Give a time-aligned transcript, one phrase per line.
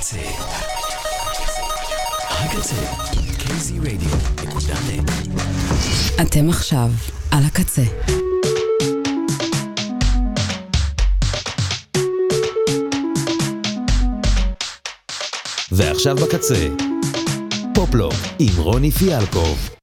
[0.00, 0.16] הקצה.
[2.30, 2.74] הקצה.
[3.38, 5.10] kzradio.net
[6.22, 6.88] אתם עכשיו
[7.30, 7.82] על הקצה.
[15.72, 16.68] ועכשיו בקצה.
[17.74, 19.79] פופלוק עם רוני פיאלקוב.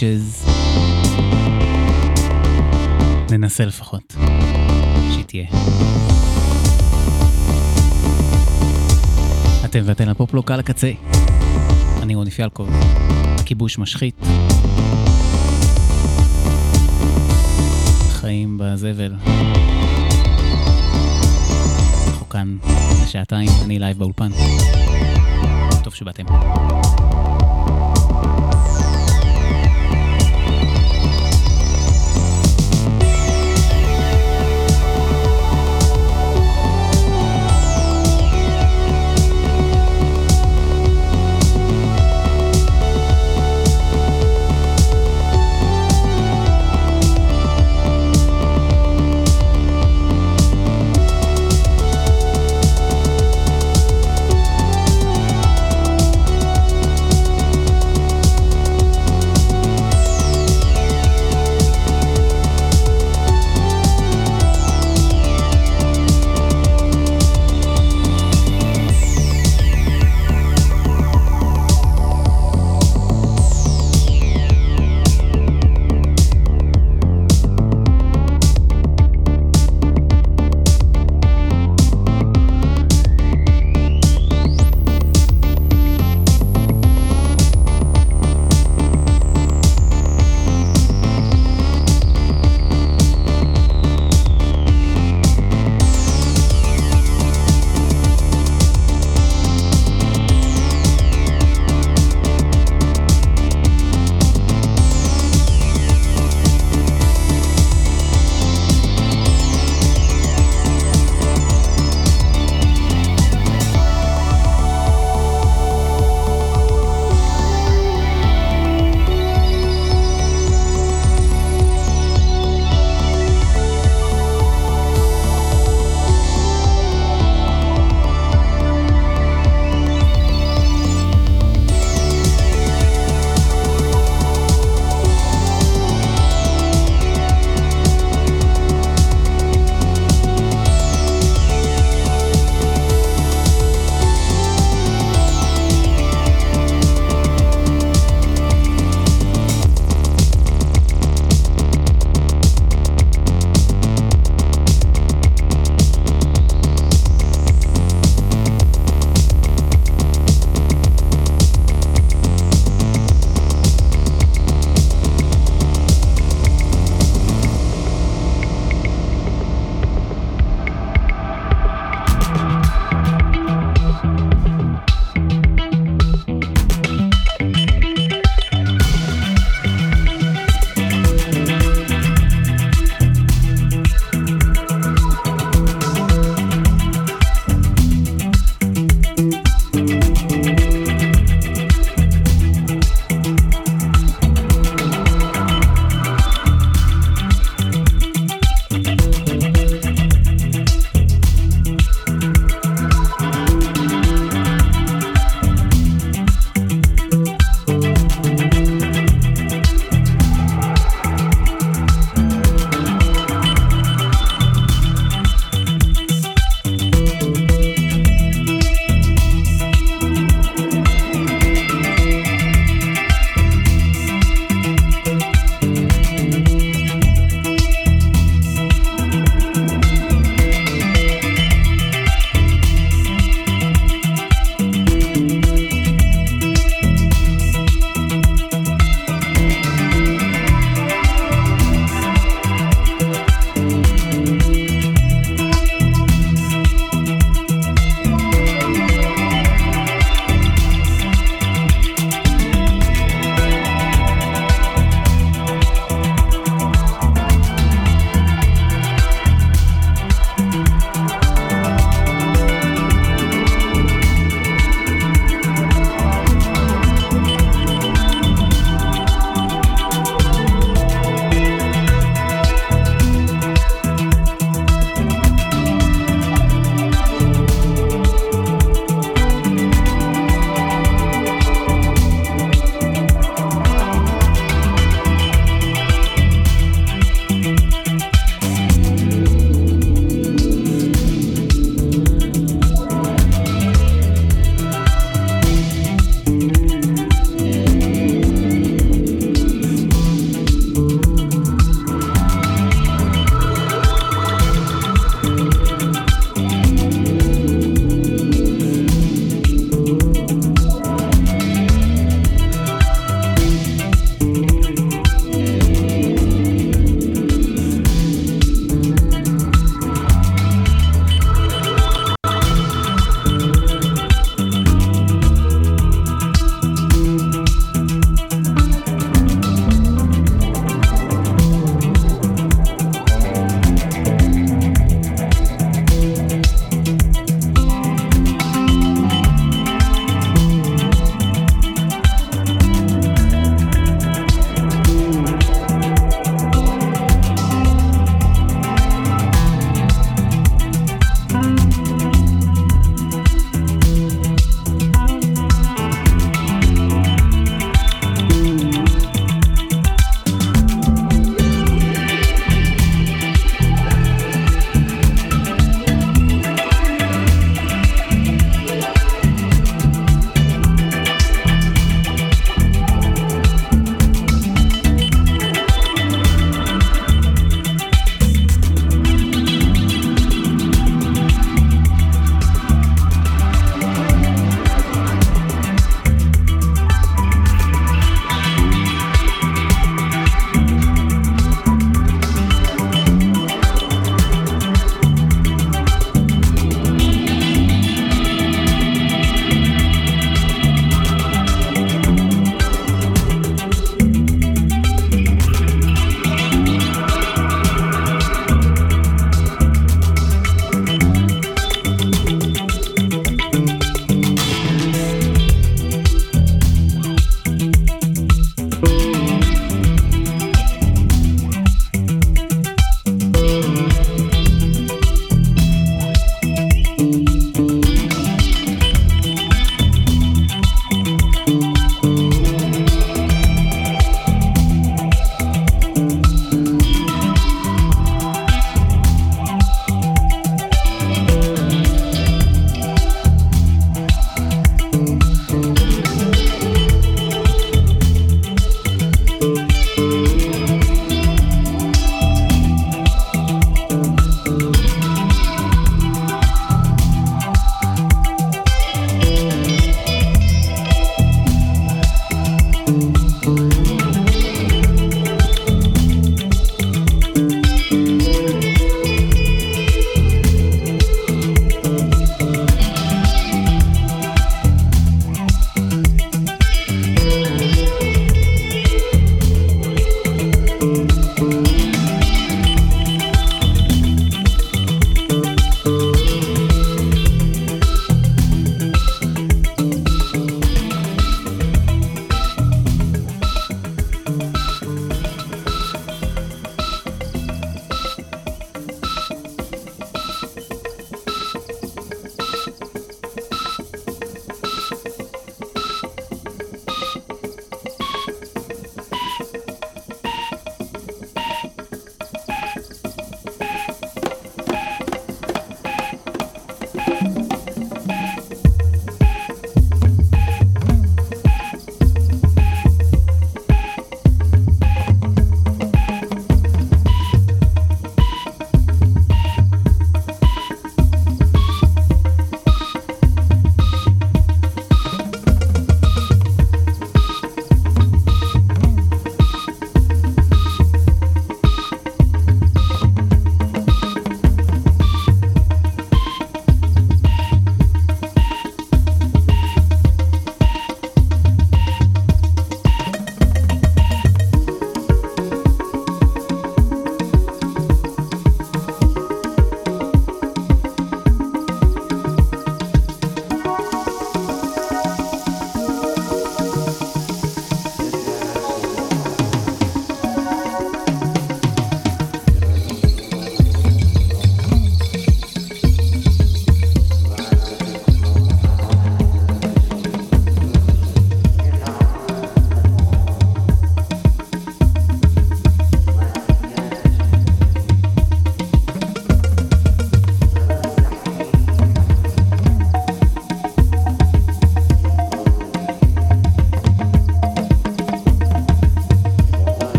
[0.00, 0.44] bitches.
[3.30, 4.16] ננסה לפחות.
[5.12, 5.46] שהיא תהיה.
[9.64, 10.90] אתם ואתן ה Pop Lock על הקצה.
[12.02, 12.70] אני רוני פיאלקוב.
[13.44, 14.16] כיבוש משחית.
[18.10, 19.14] חיים בזבל.
[22.06, 22.56] אנחנו כאן
[23.04, 24.30] לשעתיים, אני live באולפן.
[25.82, 26.24] טוב שבאתם.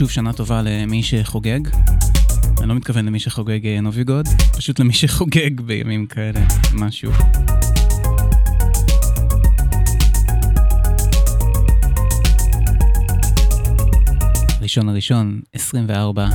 [0.00, 1.60] שוב שנה טובה למי שחוגג.
[2.60, 6.40] אני לא מתכוון למי שחוגג אה, נוביגוד, פשוט למי שחוגג בימים כאלה,
[6.74, 7.12] משהו.
[14.60, 16.28] ראשון הראשון, 24.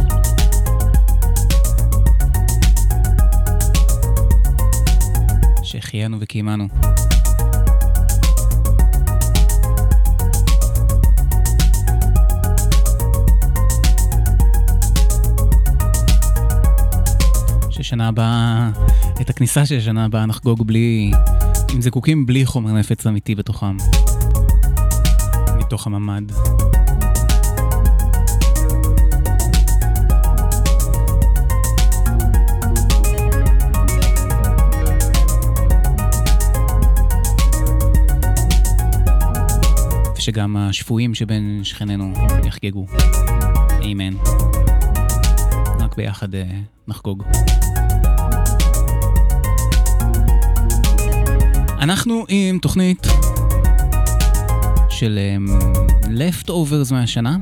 [5.64, 6.68] שהחיינו וקיימנו.
[17.96, 18.70] ששנה הבאה,
[19.22, 21.12] את הכניסה של השנה הבאה נחגוג בלי,
[21.74, 23.78] עם זיקוקים בלי חומר נפץ אמיתי בתוכם.
[25.60, 26.32] מתוך הממ"ד.
[40.18, 42.14] ושגם השפויים שבין שכנינו
[42.46, 42.86] יחגגו.
[43.92, 44.35] אמן.
[45.96, 46.38] רק ביחד uh,
[46.88, 47.24] נחגוג.
[51.80, 53.08] אנחנו עם תוכנית
[54.90, 55.52] של um,
[56.06, 57.38] leftovers מהשנה,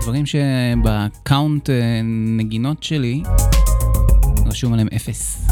[0.00, 1.72] דברים שבקאונט uh,
[2.38, 3.22] נגינות שלי
[4.46, 5.46] רשום עליהם אפס.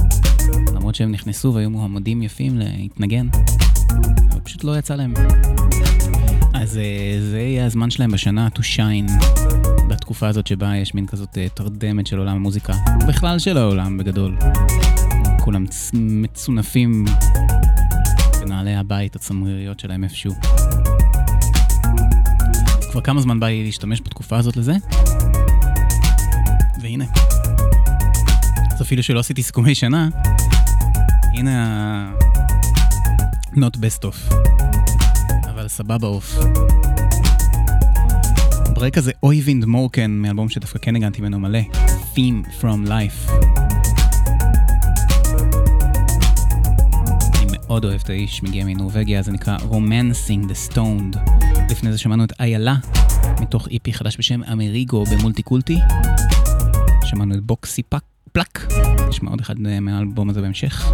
[0.74, 3.28] למרות שהם נכנסו והיו מועמדים יפים להתנגן,
[4.30, 5.14] אבל פשוט לא יצא להם.
[6.54, 6.80] אז
[7.30, 9.10] זה יהיה הזמן שלהם בשנה to shine,
[10.10, 12.72] בתקופה הזאת שבה יש מין כזאת uh, תרדמת של עולם המוזיקה,
[13.08, 14.36] בכלל של העולם בגדול.
[15.40, 17.04] כולם מצונפים
[18.40, 20.34] בנעלי הבית הצמריריות שלהם איפשהו.
[22.90, 24.74] כבר כמה זמן בא לי להשתמש בתקופה הזאת לזה,
[26.82, 27.04] והנה.
[28.72, 30.08] אז אפילו שלא עשיתי סיכומי שנה,
[31.34, 32.12] הנה ה...
[33.54, 34.34] not best of.
[35.50, 36.06] אבל סבבה
[38.80, 38.84] עוף.
[38.84, 41.58] ה break הזה Øyvind Morken מאלבום שדווקא כן ניגנתי ממנו מלא,
[42.14, 43.32] Theme From Life.
[47.34, 51.18] אני מאוד אוהב את האיש, מגיע מנורבגיה, זה נקרא Romancing the Stoned.
[51.70, 52.76] לפני זה שמענו את איילה,
[53.40, 55.78] מתוך EP חדש בשם אמריגו ב Multi Culti.
[57.04, 58.02] שמענו את בוקסי פאק.
[58.32, 58.68] פלאק,
[59.08, 60.92] נשמע עוד אחד מהאלבום הזה בהמשך.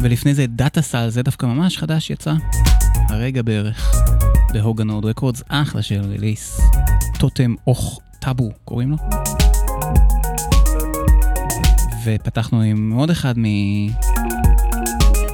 [0.00, 2.34] ולפני זה דאטה סל, זה דווקא ממש חדש יצא,
[3.08, 3.94] הרגע בערך,
[4.52, 6.60] ב Höga Nord Rekords, אחלה של release.
[7.20, 8.96] טוטם אוך טאבו קוראים לו.
[12.04, 13.44] ופתחנו עם עוד אחד מ...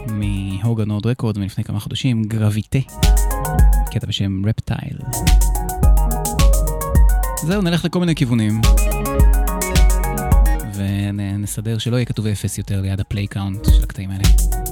[0.07, 2.79] מ Höga Nord Rekords מלפני כמה חודשים, גרביטה,
[3.91, 4.99] קטע בשם רפטייל.
[7.43, 8.61] זהו, נלך לכל מיני כיוונים.
[10.75, 14.66] ונסדר שלא יהיה כתוב אפס יותר ליד ה play count של הקטעים האלה.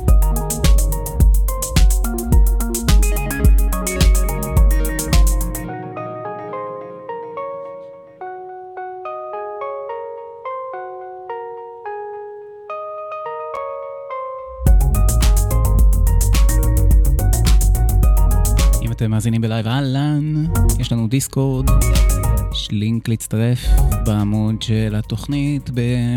[18.96, 20.44] אתם מאזינים ב live אהלן,
[20.78, 21.66] יש לנו Discord,
[22.52, 23.58] יש לינק להצטרף
[24.06, 25.70] בעמוד של התוכנית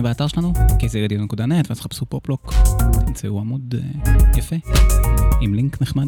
[0.03, 2.53] באתר שלנו, kzradio.net, ואז חפשו Pop Lock,
[3.05, 4.55] תמצאו עמוד uh, יפה,
[5.41, 6.07] עם לינק נחמד.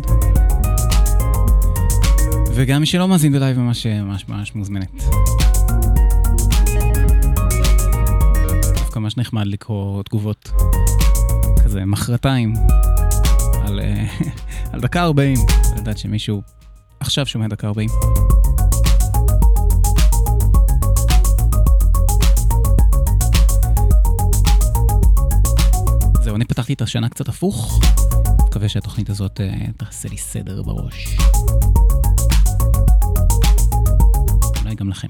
[2.55, 5.03] וגם מי שלא מאזין ב live ממש ממש ממש מוזמנת.
[8.75, 10.51] דווקא ממש נחמד לקרוא תגובות
[11.63, 12.53] כזה מחרתיים
[13.61, 13.79] על,
[14.71, 15.37] על דקה 40,
[15.77, 16.58] לדעת שמישהו
[16.99, 17.89] עכשיו שומע דקה 40.
[26.23, 27.79] זהו, אני פתחתי את השנה קצת הפוך.
[28.47, 31.17] מקווה שהתוכנית הזאת uh, תעשה לי סדר בראש.
[34.61, 35.07] אולי גם לכם.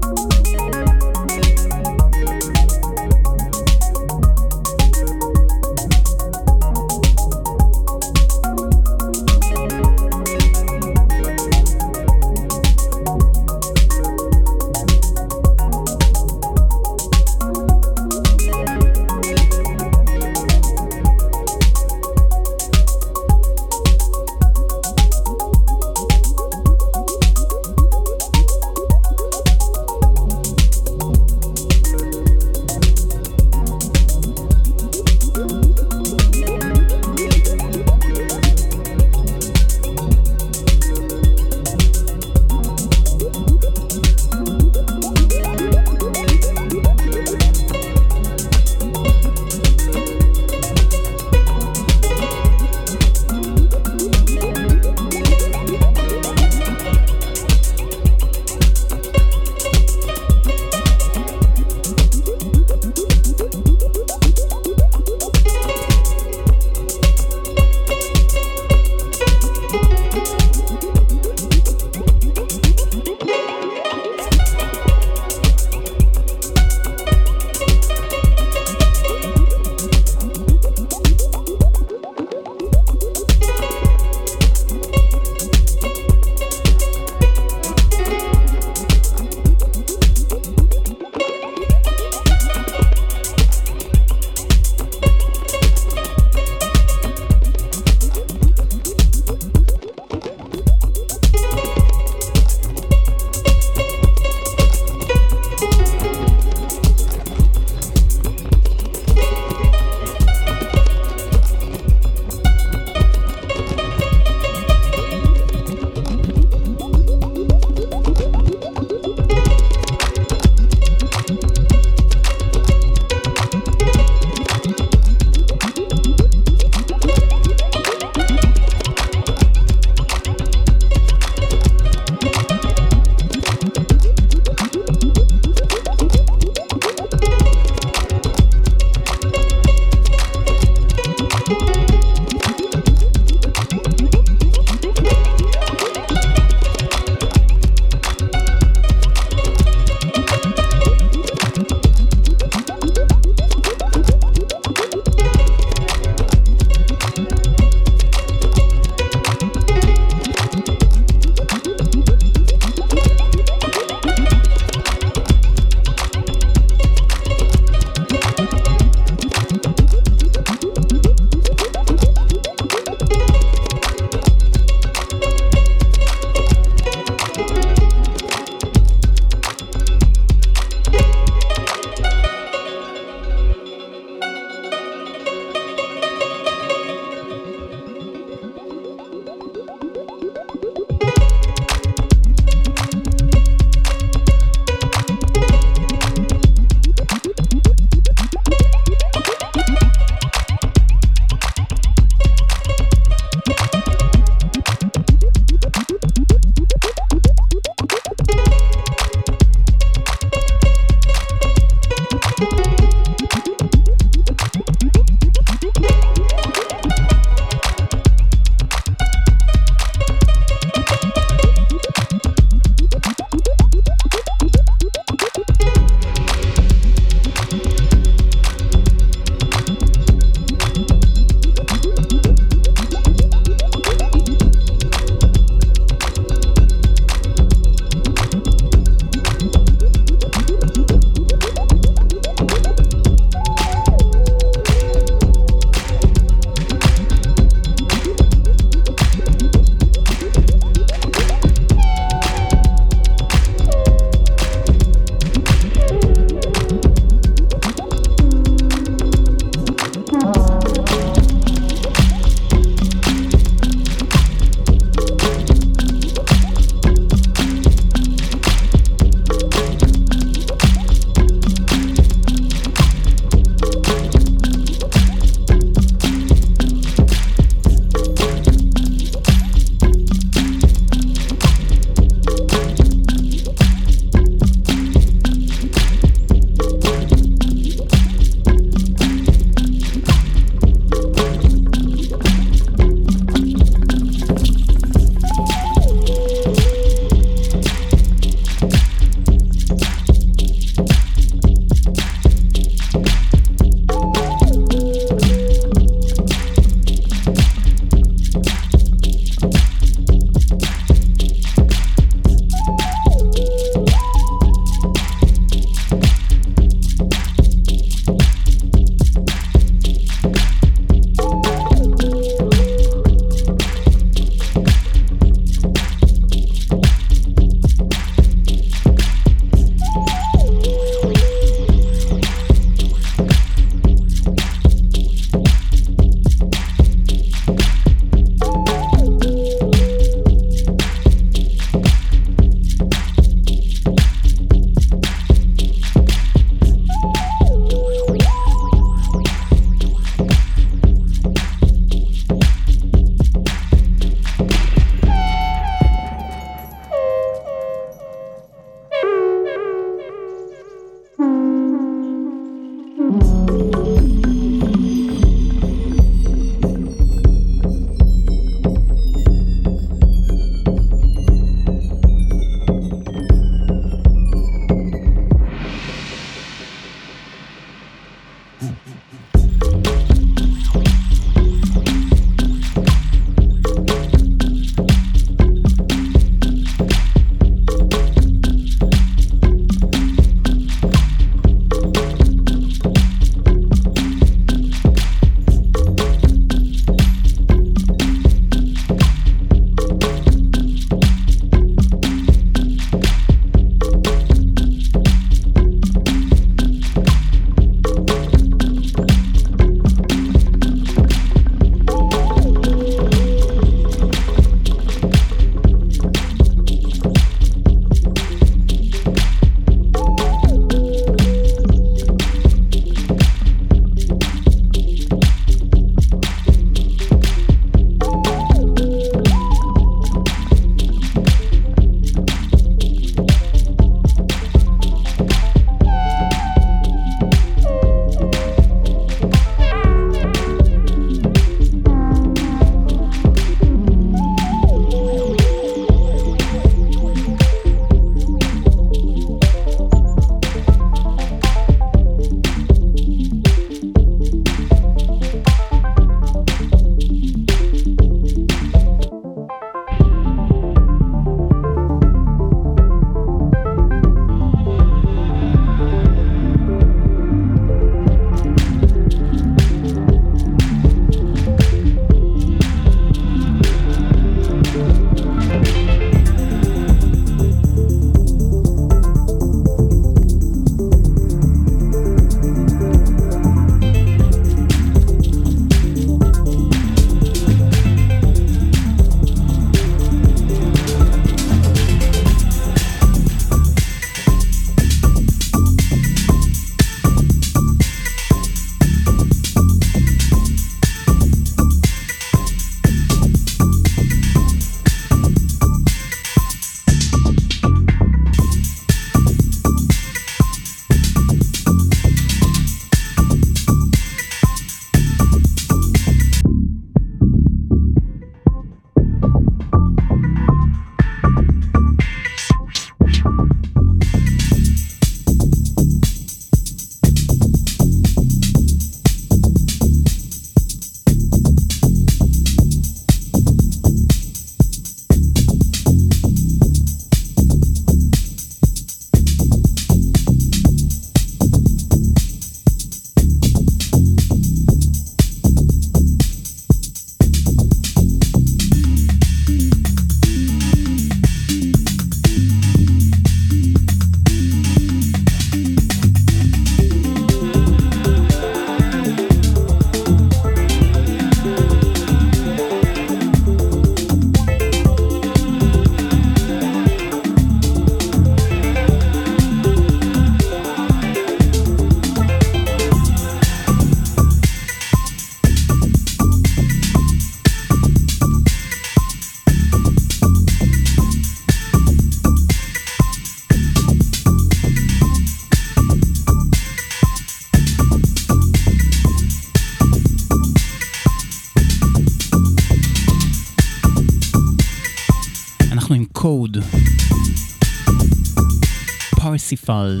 [599.46, 600.00] פרסיפל.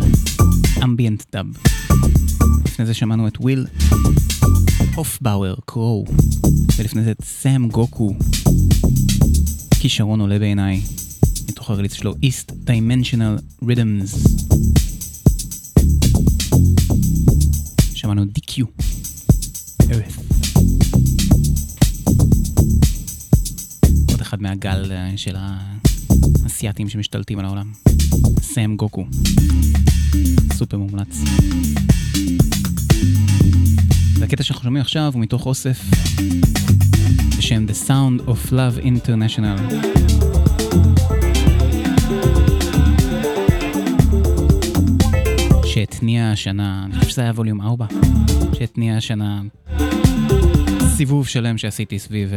[0.84, 1.46] ambient dub.
[2.64, 3.66] לפני זה שמענו את וויל
[4.94, 6.04] הופבאואר, קרו.
[6.76, 8.14] ולפני זה את Sam Goku.
[9.80, 10.80] כישרון עולה בעיניי.
[11.48, 14.28] מתוך ה release שלו East Dimensional Rhythms.
[17.94, 18.62] שמענו DQ.
[19.82, 20.20] Earth.
[24.10, 25.36] עוד אחד מהגל אה, של
[26.44, 27.85] האסייתים שמשתלטים על העולם.
[28.56, 29.06] סאם גוקו.
[30.52, 31.20] סופר מומלץ.
[34.18, 35.80] והקטע שאנחנו שומעים עכשיו הוא מתוך אוסף
[37.38, 39.74] בשם The Sound of Love International.
[45.64, 47.86] שהתניע השנה, אני חושב שזה היה ווליום 4,
[48.52, 49.42] שהתניע השנה
[50.96, 52.32] סיבוב שלם שעשיתי סביב...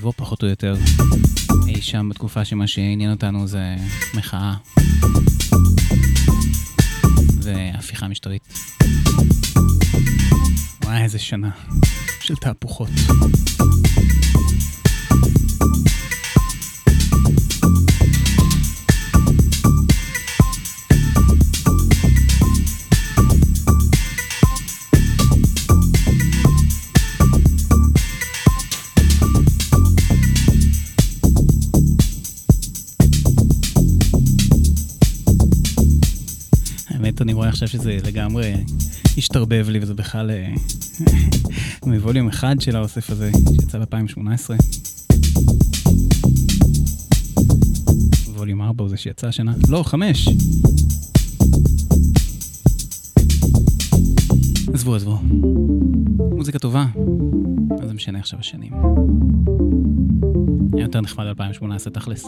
[0.00, 0.74] סביבו פחות או יותר.
[1.66, 3.76] אי שם בתקופה שמה שעניין אותנו זה
[4.14, 4.54] מחאה
[7.42, 8.42] והפיכה משטרית.
[10.84, 11.50] וואי, איזה שנה
[12.20, 12.90] של תהפוכות.
[37.40, 38.54] רואה עכשיו שזה לגמרי
[39.18, 40.52] השתרבב לי, וזה בכלל אה,
[41.86, 43.30] מווליום אחד של האוסף הזה,
[43.60, 44.50] שיצא ב-2018.
[48.28, 49.54] ווליום 4 הוא זה שיצא השנה?
[49.68, 50.28] לא, 5.
[54.74, 55.18] עזבו, עזבו.
[56.36, 56.86] מוזיקה טובה,
[57.80, 58.72] מה זה משנה עכשיו השנים.
[60.74, 62.24] היה יותר נחמד 2018 תכלס.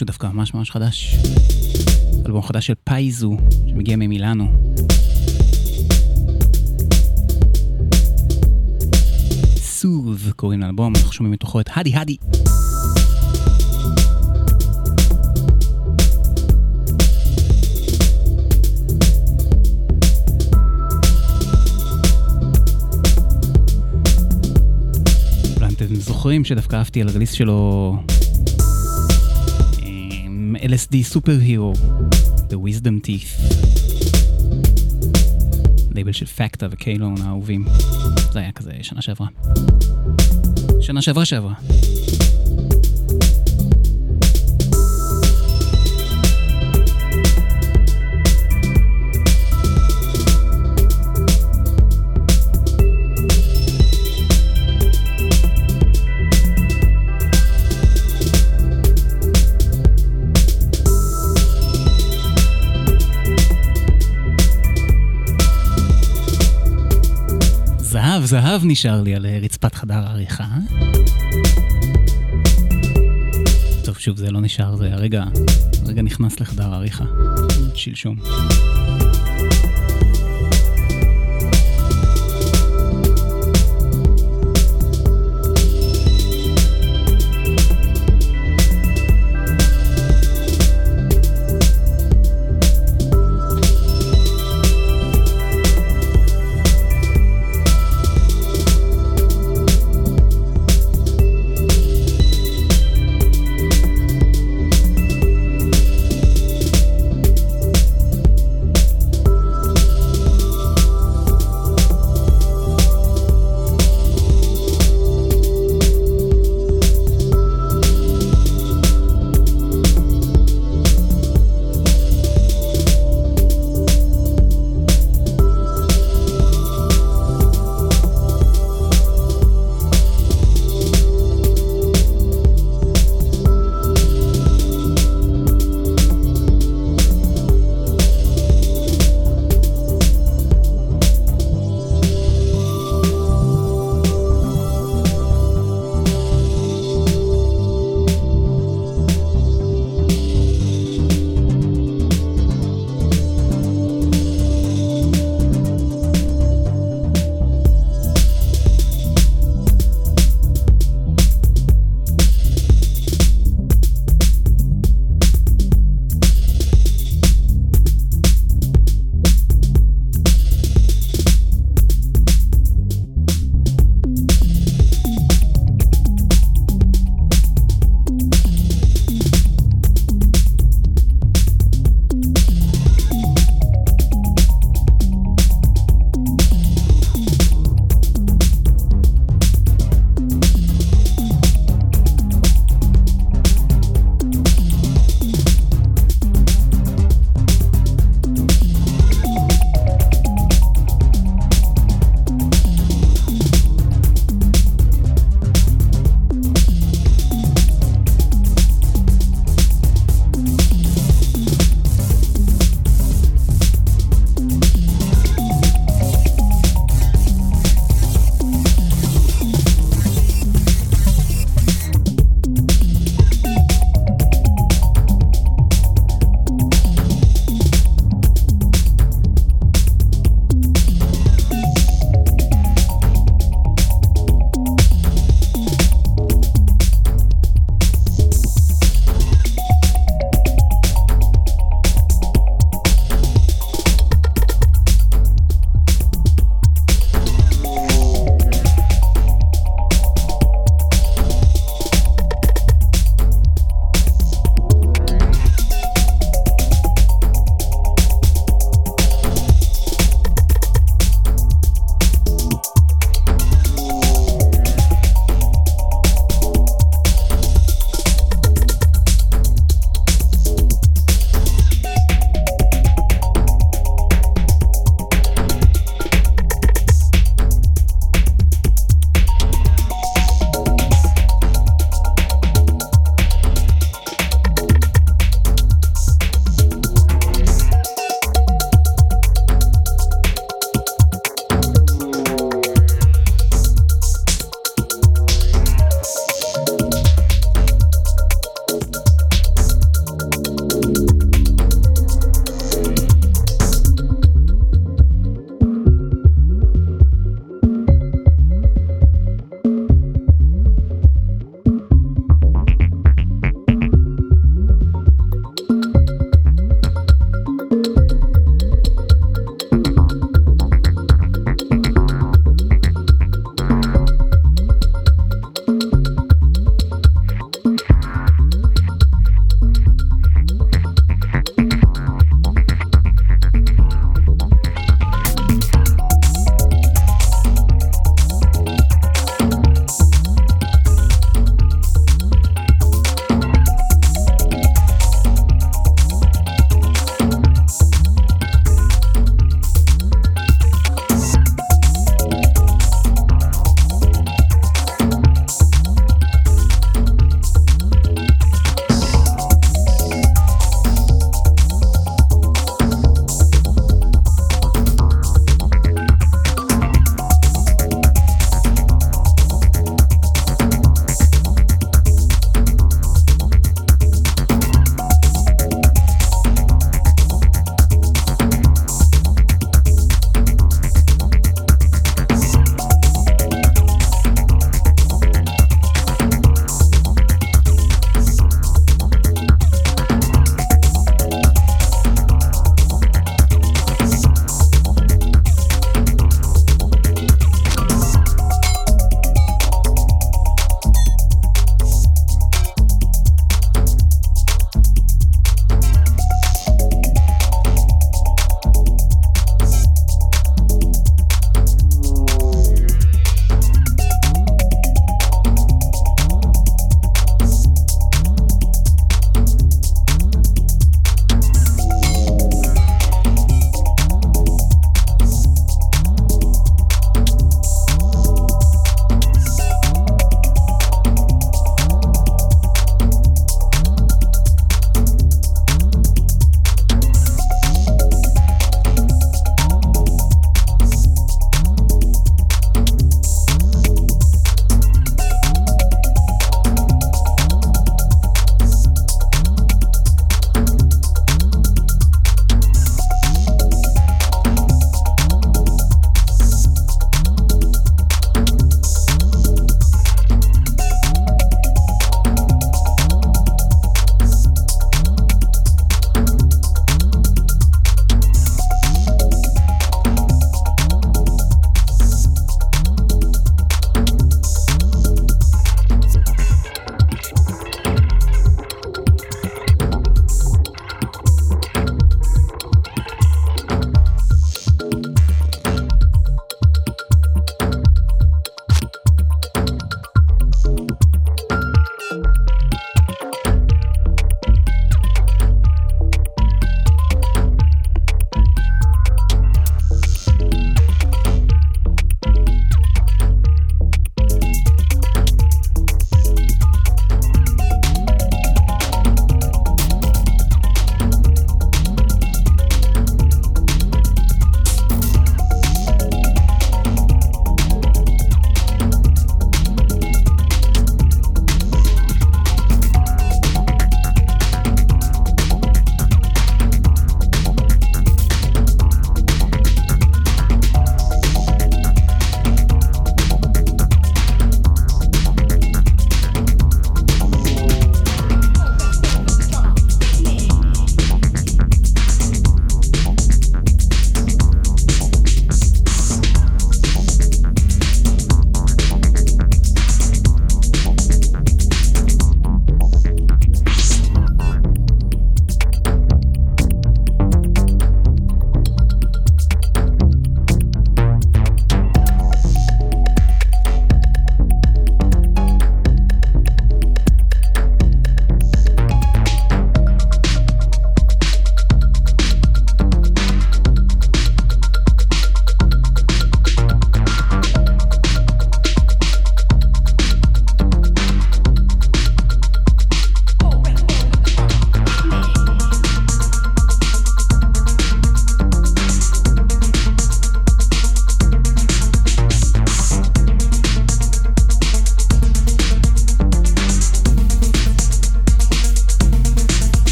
[0.00, 1.16] משהו דווקא ממש ממש חדש.
[2.26, 3.36] אלבום חדש של פאיזו,
[3.68, 4.52] שמגיע ממילאנו.
[9.56, 12.16] סוב קוראים לאלבום, אנחנו שומעים מתוכו את האדי הדי.
[25.76, 27.96] אתם זוכרים שדווקא אהבתי על ריליס שלו
[30.60, 30.96] LSD
[31.40, 31.72] הירו,
[32.50, 33.54] The Wisdom Teeth.
[35.90, 37.64] לייבל של פקטה וקיילון האהובים.
[38.32, 39.26] זה היה כזה שנה שעברה.
[40.80, 41.54] שנה שעברה שעברה.
[68.30, 70.44] זהב, נשאר לי על רצפת חדר העריכה.
[73.84, 75.24] טוב, שוב, זה לא נשאר, זה הרגע,
[75.84, 77.04] הרגע נכנס לחדר העריכה.
[77.74, 78.16] שלשום.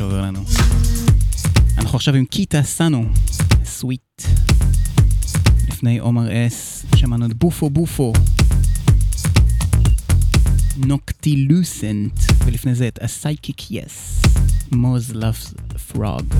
[0.00, 0.44] שעובר לנו.
[1.78, 3.04] אנחנו עכשיו עם קיטה סאנו,
[3.64, 4.22] סוויט.
[5.68, 8.12] לפני עומר אס, שמענו את בופו בופו.
[10.76, 14.26] נוקטילוסנט, ולפני זה את A Psychic Yes,
[14.72, 15.14] Moz
[15.92, 16.34] Frog.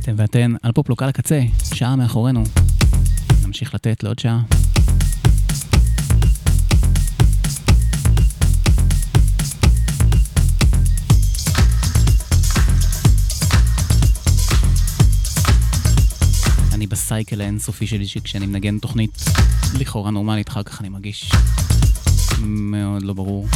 [0.00, 1.42] אתם ואתן על פופלוק על הקצה,
[1.74, 2.44] שעה מאחורינו.
[3.42, 4.42] נמשיך לתת לעוד שעה.
[16.82, 19.24] אני ב cycle האינסופי שלי שכשאני מנגן תוכנית
[19.74, 21.30] לכאורה נורמלית, אחר כך אני מרגיש
[22.40, 23.48] מאוד לא ברור.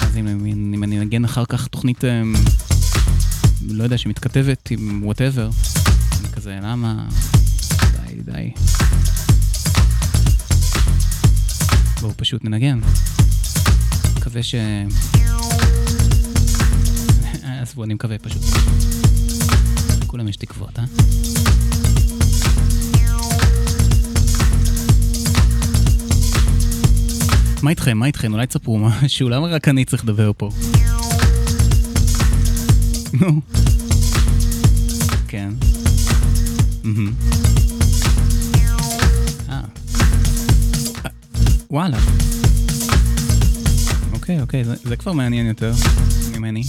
[0.00, 0.26] אז אם,
[0.74, 2.34] אם אני אנגן אחר כך תוכנית, אמ,
[3.68, 5.50] לא יודע, שמתכתבת עם whatever,
[6.20, 7.04] אני כזה, למה?
[7.80, 8.50] די, די.
[12.00, 12.80] בואו פשוט ננגן.
[14.16, 14.54] מקווה ש...
[17.62, 18.42] עזבו, אני מקווה פשוט.
[20.02, 20.84] לכולם יש תקוות, אה?
[27.62, 27.98] מה איתכם?
[27.98, 28.32] מה איתכם?
[28.32, 30.50] אולי תספרו משהו, למה רק אני צריך לדבר פה?
[33.20, 33.40] נו.
[35.28, 35.50] כן.
[39.48, 39.60] אה.
[41.70, 41.98] וואלה.
[44.12, 45.72] אוקיי, אוקיי, זה כבר מעניין יותר
[46.36, 46.62] ממני.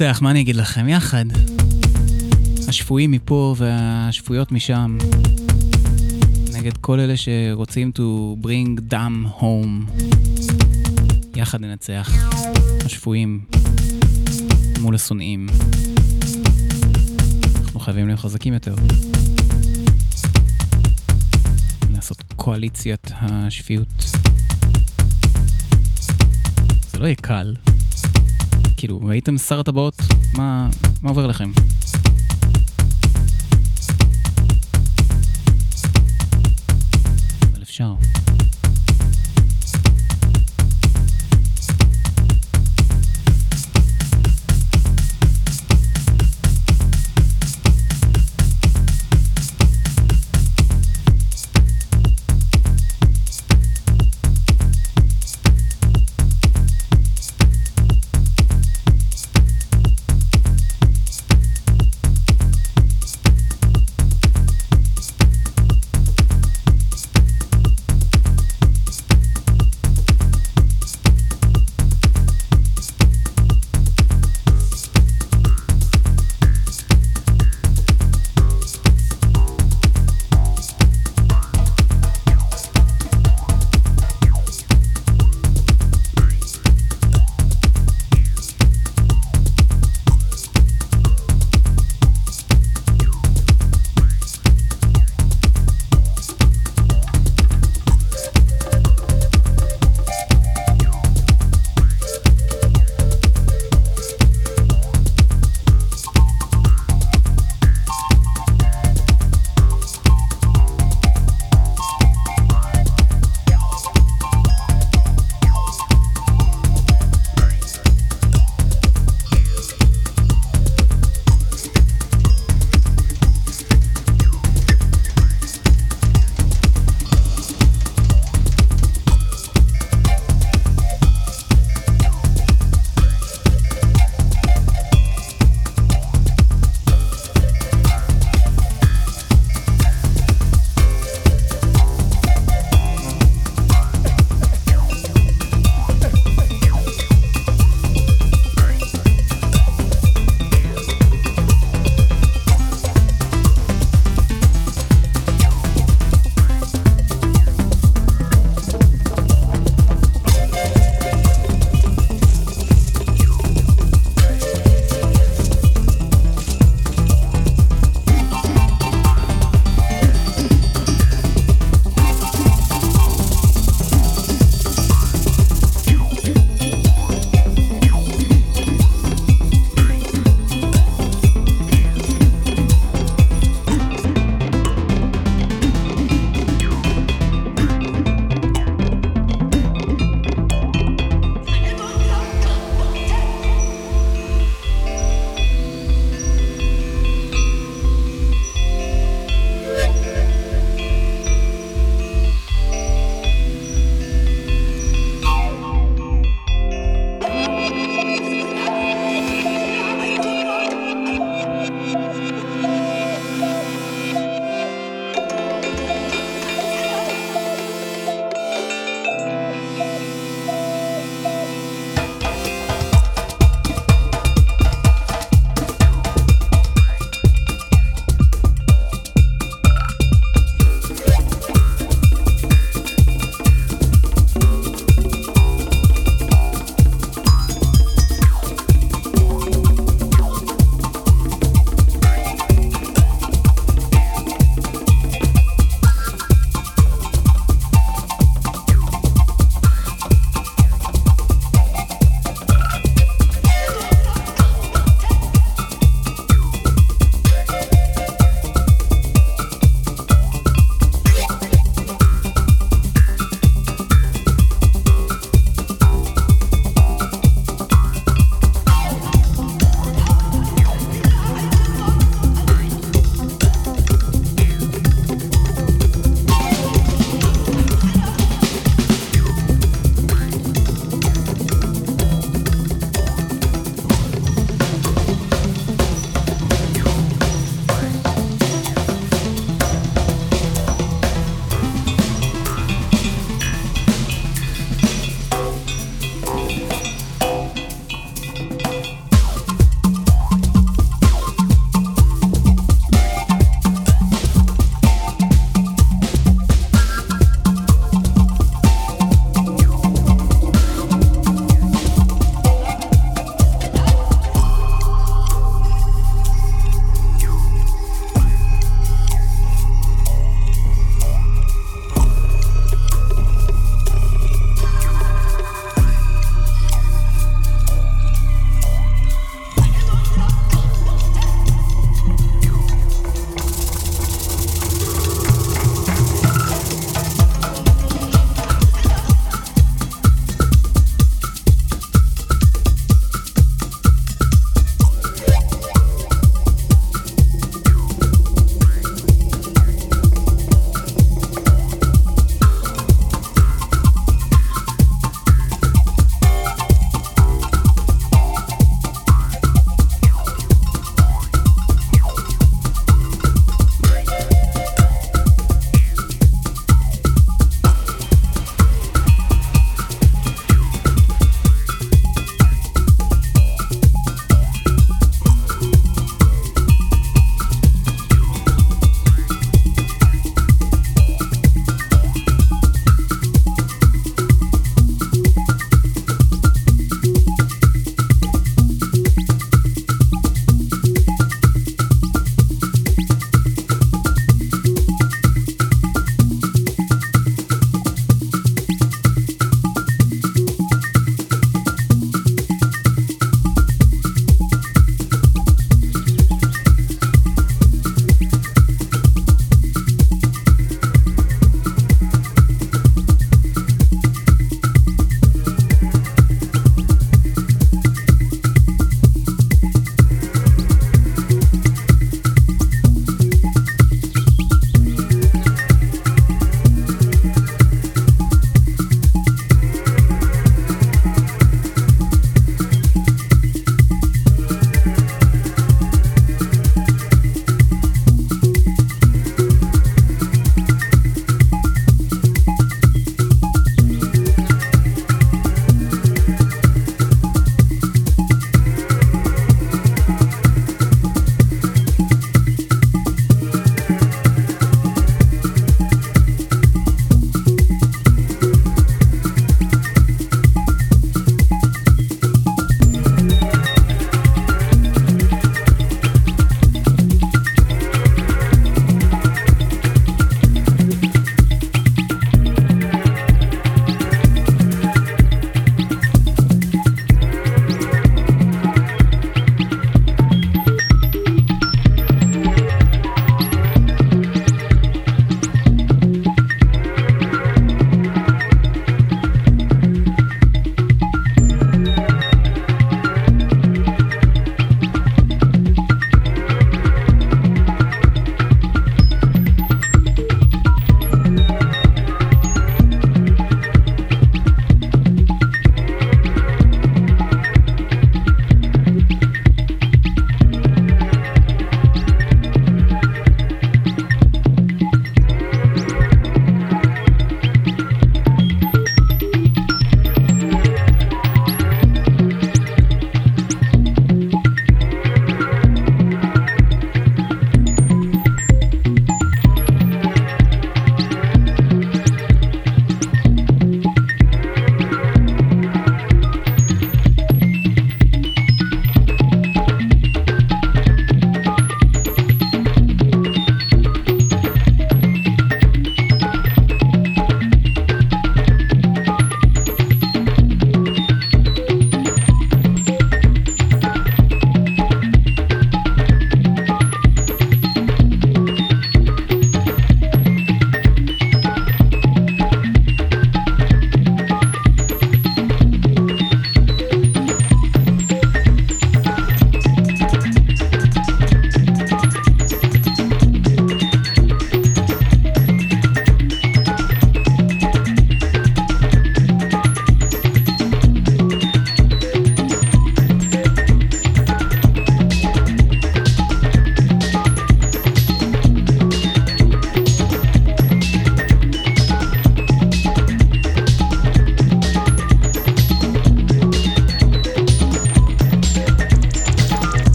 [0.00, 0.88] ננצח, מה אני אגיד לכם?
[0.88, 1.24] יחד.
[2.68, 4.98] השפויים מפה והשפויות משם.
[6.52, 8.00] נגד כל אלה שרוצים to
[8.44, 10.02] bring them home.
[11.36, 12.10] יחד ננצח.
[12.84, 13.40] השפויים
[14.80, 15.46] מול השונאים.
[17.62, 18.74] אנחנו חייבים להיות חזקים יותר.
[21.90, 24.04] לעשות קואליציית השפיות.
[26.92, 27.54] זה לא יהיה קל.
[28.78, 29.94] כאילו, ראיתם שר הטבעות?
[30.34, 30.68] מה,
[31.02, 31.50] מה עובר לכם?
[37.52, 37.94] אבל אפשר.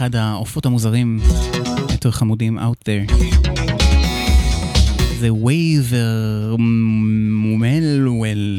[0.00, 1.18] אחד העופות המוזרים
[1.92, 3.12] יותר חמודים out there.
[5.18, 8.06] זה וייבר מואל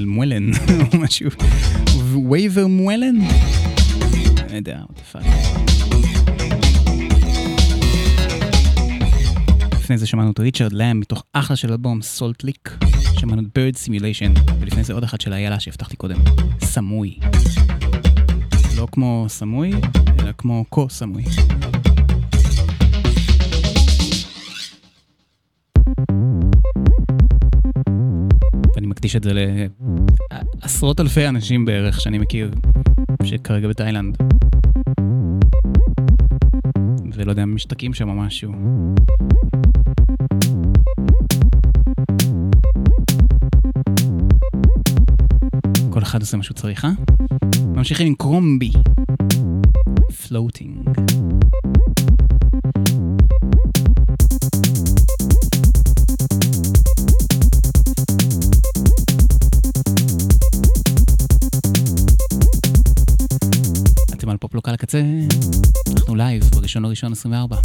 [0.06, 0.52] מואלן,
[1.04, 1.30] משהו.
[2.30, 3.16] וייבר מואלן?
[4.50, 5.26] לא יודע, what the fuck.
[9.74, 12.78] לפני זה שמענו את ריצ'רד לאם מתוך אחלה של אלבום Salt Lick.
[13.20, 16.18] שמענו את Bird Simulation, ולפני זה עוד אחת של איילה שהבטחתי קודם,
[16.64, 17.16] סמוי.
[18.82, 19.72] לא כמו סמוי,
[20.20, 21.24] אלא כמו כה סמוי.
[28.76, 29.32] ואני מקדיש את זה
[30.62, 32.52] לעשרות אלפי אנשים בערך שאני מכיר,
[33.24, 34.18] שכרגע בתאילנד.
[37.14, 38.52] ולא יודע, משתקים שם משהו.
[45.90, 46.92] כל אחד עושה מה שהוא צריך, אה?
[47.60, 48.72] ממשיכים עם קרומבי.
[50.28, 50.90] Floating.
[64.14, 65.02] אתם על Pop Lock על הקצה,
[65.92, 67.58] אנחנו live בראשון לראשון 24.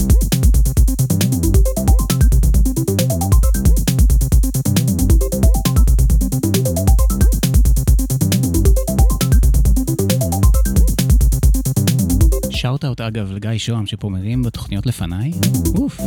[13.08, 15.32] אגב לגיא שוהם שפה מרים בתוכניות לפניי.
[15.78, 16.00] אוף.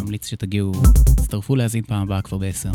[0.00, 0.72] ממליץ שתגיעו,
[1.16, 2.70] תצטרפו להאזין פעם הבאה כבר בעשר.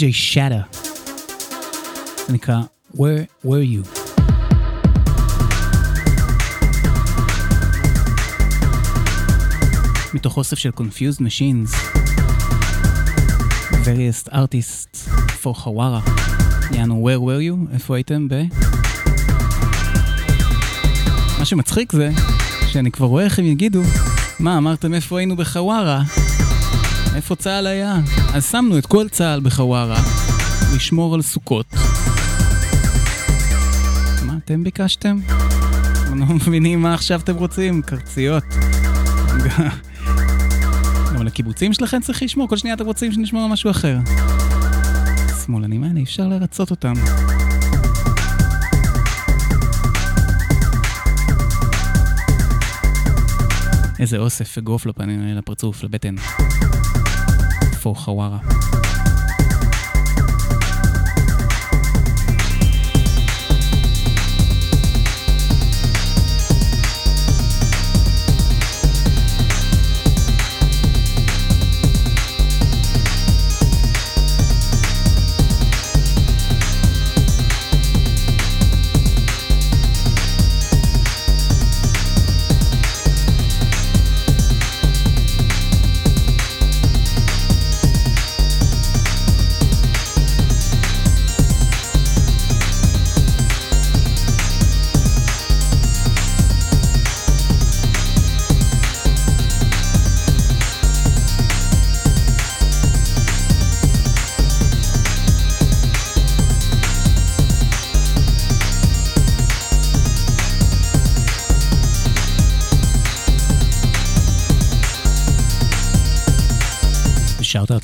[0.00, 0.60] די.ג'יי שאטה.
[2.26, 2.60] זה נקרא
[2.94, 3.88] Where were you?
[10.14, 11.74] מתוך אוסף של Confused Machines,
[13.72, 15.08] various artists
[15.42, 16.10] for Hawara.
[16.72, 17.74] יענו, where were you?
[17.74, 18.42] איפה הייתם ב...
[21.38, 22.10] מה שמצחיק זה
[22.66, 23.82] שאני כבר רואה איך הם יגידו,
[24.38, 26.02] מה, אמרתם איפה היינו בחווארה?
[27.14, 27.96] איפה צה"ל היה?
[28.34, 30.02] אז שמנו את כל צה"ל בחווארה,
[30.74, 31.66] לשמור על סוכות.
[34.26, 35.18] מה אתם ביקשתם?
[36.16, 37.82] לא מבינים מה עכשיו אתם רוצים?
[37.82, 38.44] קרציות.
[41.14, 43.98] גם לקיבוצים שלכם צריך לשמור, כל שנייה אתם רוצים שנשמור על משהו אחר.
[45.40, 46.92] השמאלנים האלה, אי אפשר לרצות אותם.
[53.98, 56.14] איזה אוסף אגרוף לפנים, לפרצוף, לבטן.
[57.80, 58.40] 复合望啊？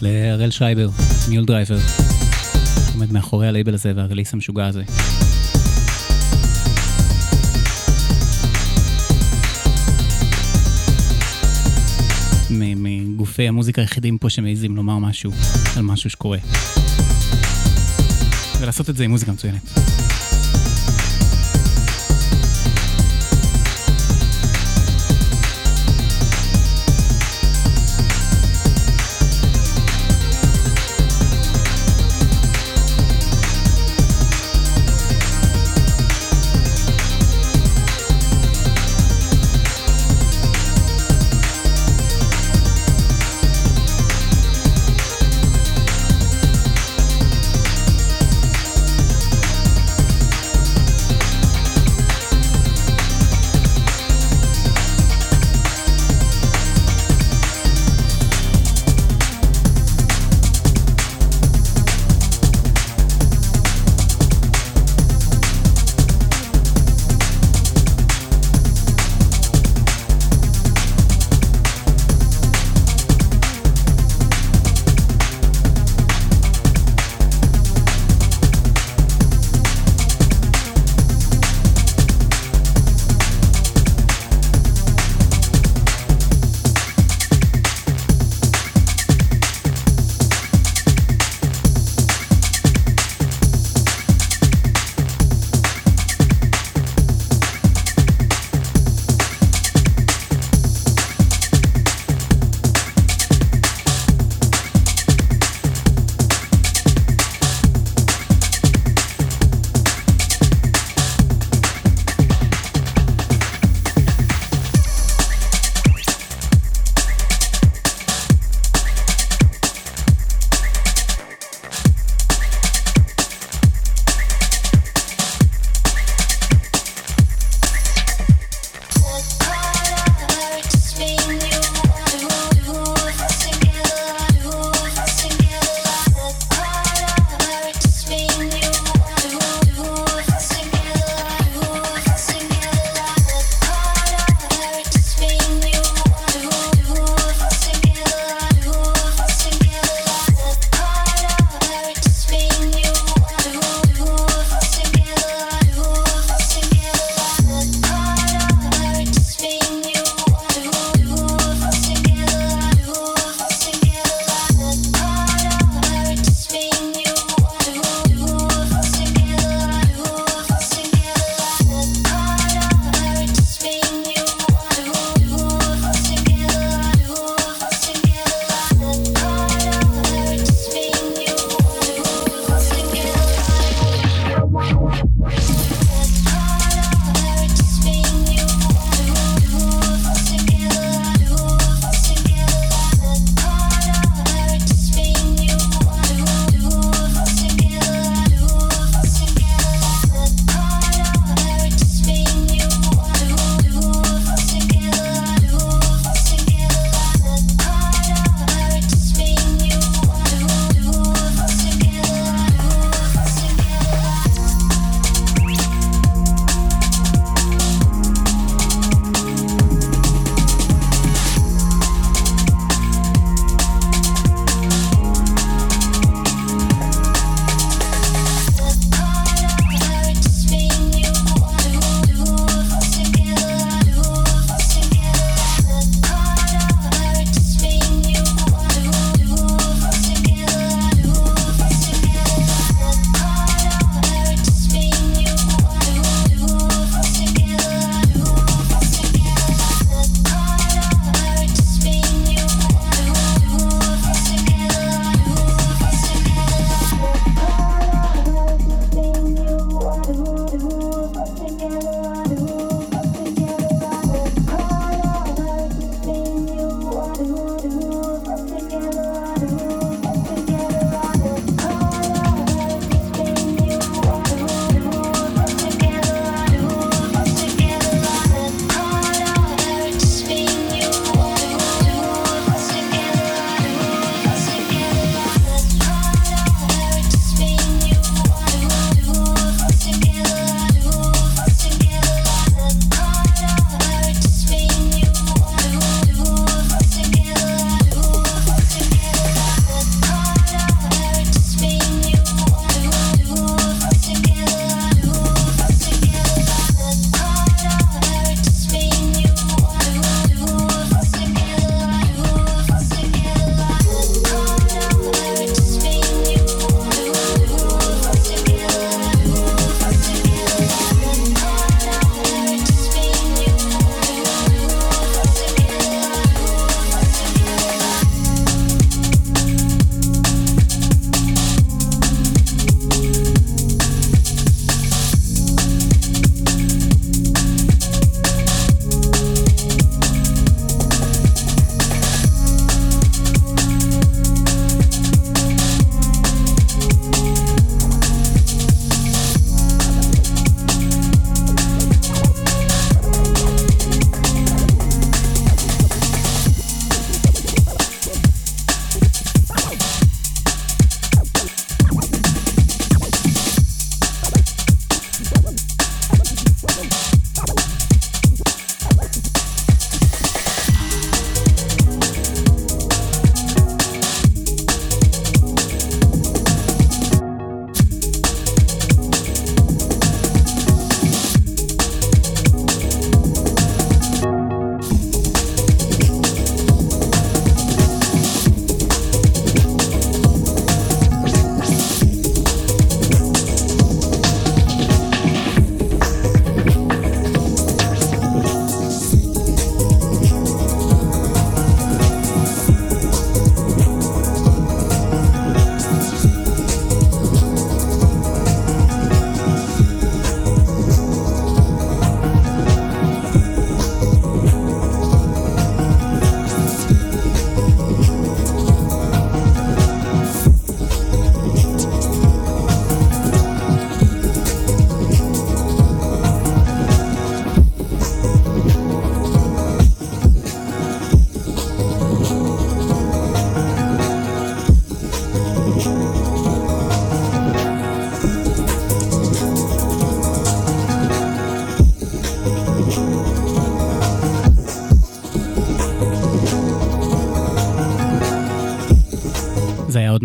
[0.07, 0.89] להראל שייבר,
[1.29, 1.79] ניול דרייבר.
[2.95, 4.83] עומד מאחורי הלייבל הזה וה release המשוגע הזה.
[12.51, 15.33] מגופי המוזיקה היחידים פה שמעיזים לומר משהו
[15.77, 16.39] על משהו שקורה.
[18.61, 19.63] ולעשות את זה עם מוזיקה מצוינת.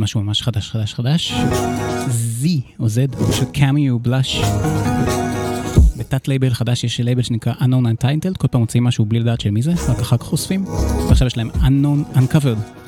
[0.02, 1.34] משהו ממש חדש חדש חדש.
[2.42, 2.46] Z
[2.80, 4.42] או Z של קאמי ובלאש.
[5.98, 9.52] בתת לייבל חדש יש לייבל שנקרא unknown untitled, כל פעם מוצאים משהו בלי לדעת של
[9.52, 10.66] מי זה, רק אחר כך חושפים,
[11.08, 12.86] ועכשיו יש להם unknown uncovered.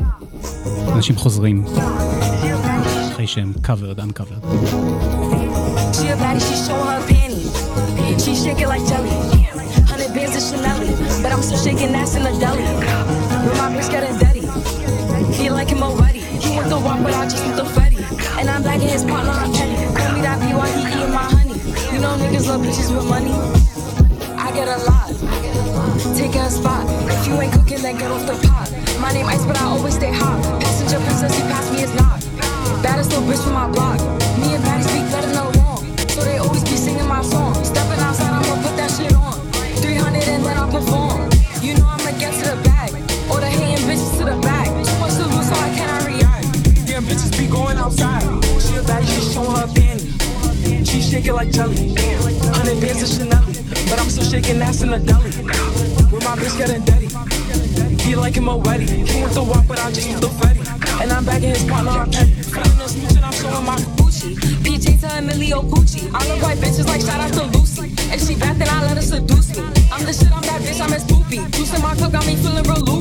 [0.96, 1.66] אנשים חוזרים.
[3.12, 4.46] אחרי שהם covered, uncovered.
[8.24, 8.34] Shake
[8.64, 9.14] it like jelly.
[9.92, 10.80] Hundred bands of Chanel,
[11.22, 13.03] but I'm still shaking ass in the deli.
[16.84, 17.98] Walk, but I just want the fatty.
[18.40, 19.76] And I'm back in his partner, I'm petty.
[19.96, 21.58] Call me that B while he eating my honey.
[21.96, 23.32] You know niggas love bitches with money.
[24.36, 25.10] I get a lot.
[26.18, 26.84] Take a spot.
[27.08, 28.68] If you ain't cooking, then get off the pot.
[29.00, 30.44] My name Ice, but I always stay hot.
[30.62, 32.20] Passenger princess, he passed me his knock.
[32.84, 34.00] Baddest little bitch from my block.
[34.40, 35.82] Me and Baddie speak better than long.
[36.10, 37.56] So they always be singing my song.
[37.64, 39.40] Stepping outside, I'ma put that shit on.
[39.80, 41.23] 300 and then I perform.
[51.14, 51.94] Shake it like jelly.
[52.58, 53.46] Hundred bands of Chanel,
[53.86, 55.30] but I'm still shaking ass in the deli.
[56.10, 57.08] With my bitch getting dirty.
[58.02, 58.86] He like him already.
[58.86, 60.62] He want the walk, but I just the fatty.
[61.04, 62.32] And I'm back in his partner, I'm petty.
[62.42, 64.34] Feeling no snitch and I'm showing my Gucci.
[64.66, 66.10] PJ to Emilio Gucci.
[66.18, 67.94] I look white bitches like shout out to Lucy.
[68.10, 69.64] If she bad, then I let her seduce me.
[69.94, 71.46] I'm the shit, I'm that bitch, I'm as poopy.
[71.54, 72.93] Juice in my cup got me feeling real loopy.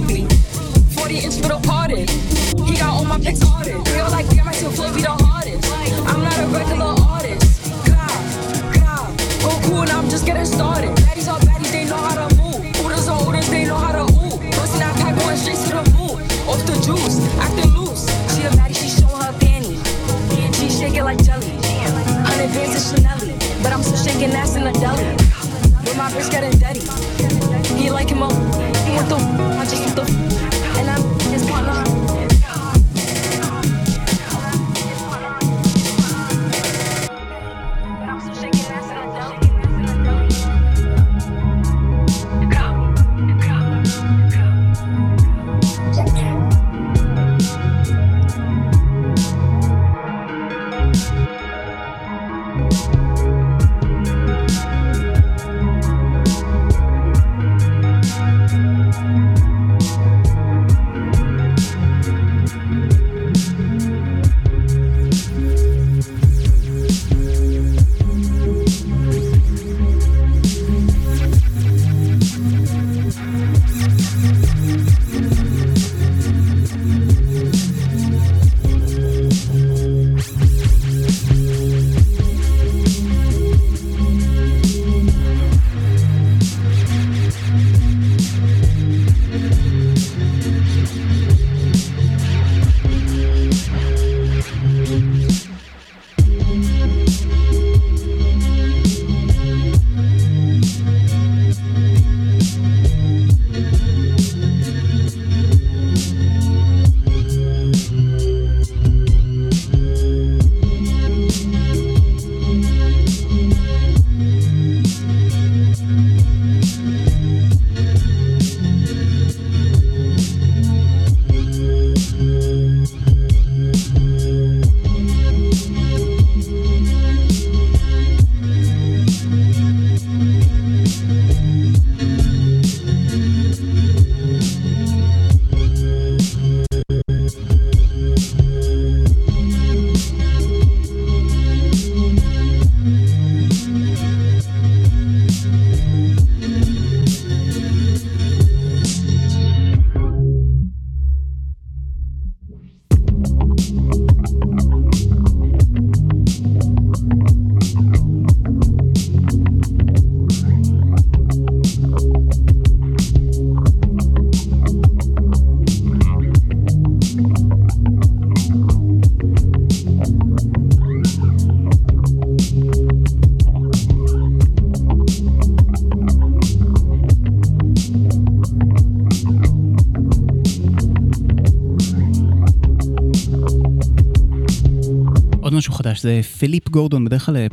[186.02, 187.46] זה פיליפ גורדון, בדרך כלל אה,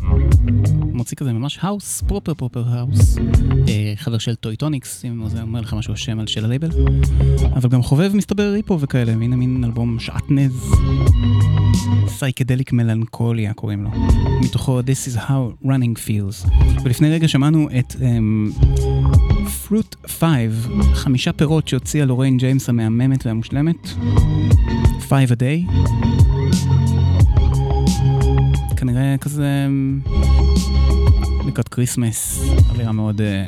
[0.93, 3.17] מוציא כזה ממש האוס, proper proper האוס.
[3.95, 6.69] חבר של Toy Tonics, אם זה אומר לך משהו השם של הלייבל.
[7.55, 10.71] אבל גם חובב מסתבר ריפו וכאלה, והנה מין אלבום שעטנז.
[12.07, 13.89] Psychedelic Melancholia קוראים לו.
[14.41, 16.49] מתוכו This is how running feels.
[16.84, 17.95] ולפני רגע שמענו את
[19.68, 20.53] fruit um, 5,
[20.93, 23.88] חמישה פירות שהוציאה לוריין ג'יימס המהממת והמושלמת.
[25.09, 26.28] 5 a day.
[28.88, 29.68] וכזה
[31.47, 33.22] לקראת כריסמס, אווירה מאוד...
[33.22, 33.45] אה,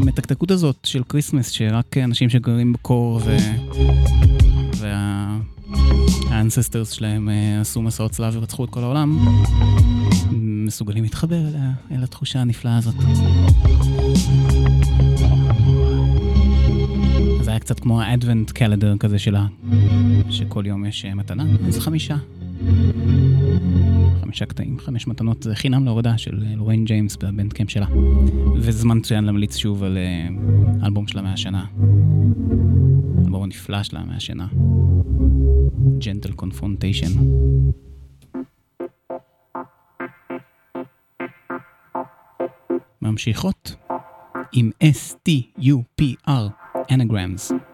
[0.00, 3.36] המתקתקות הזאת של כריסמס, שרק אנשים שגרים בקור ו...
[6.28, 9.18] וה ancestors שלהם אה, עשו מסעות צלב ורצחו את כל העולם,
[10.66, 11.56] מסוגלים להתחבר אל,
[11.90, 12.94] אל התחושה הנפלאה הזאת.
[17.40, 19.46] זה היה קצת כמו ה advent calendar כזה שלה,
[20.30, 22.16] שכל יום יש אה, מתנה, איזה חמישה.
[24.20, 27.86] חמישה קטעים, חמש מתנות, זה חינם להורדה של אה, לוריין ג'יימס בבנדקאמפ שלה.
[28.56, 30.28] וזמן מצוין להמליץ שוב על אה,
[30.86, 31.66] אלבום שלה מהשנה.
[33.24, 34.46] אלבום הנפלא שלה מהשנה.
[35.98, 37.20] Gentle Confrontation.
[43.02, 43.76] ממשיכות
[44.52, 46.30] עם S-T-U-P-R,
[46.76, 47.73] Anagrams.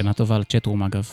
[0.00, 1.10] שנה טובה על צ'טרום אגב.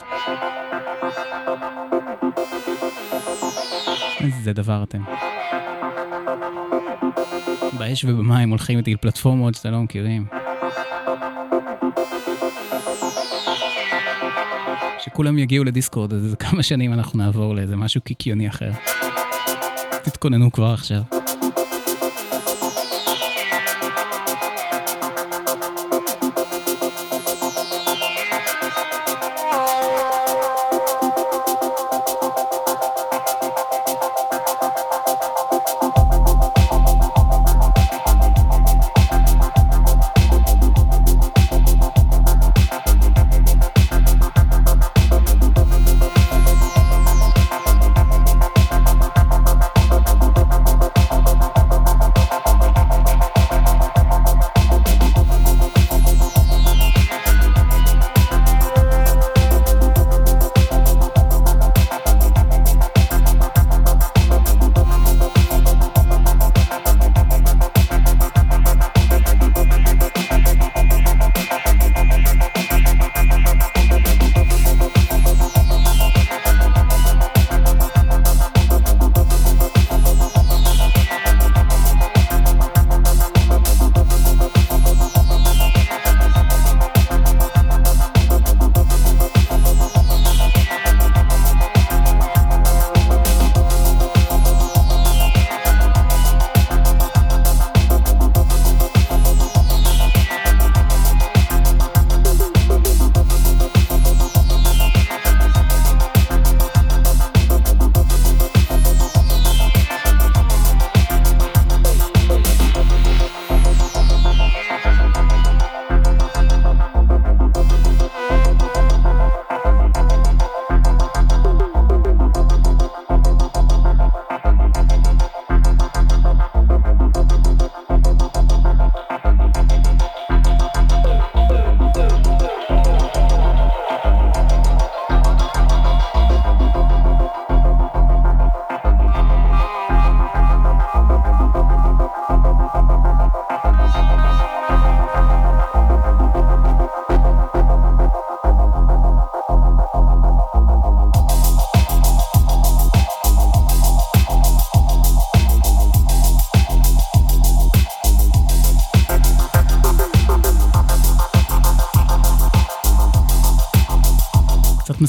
[4.20, 5.02] איזה דבר אתם.
[7.78, 10.26] באש ובמים הולכים איתי לפלטפורמות שאתם לא מכירים.
[15.00, 18.72] שכולם יגיעו לדיסקורד, אז כמה שנים אנחנו נעבור לאיזה משהו קיקיוני אחר.
[20.04, 21.02] תתכוננו כבר עכשיו.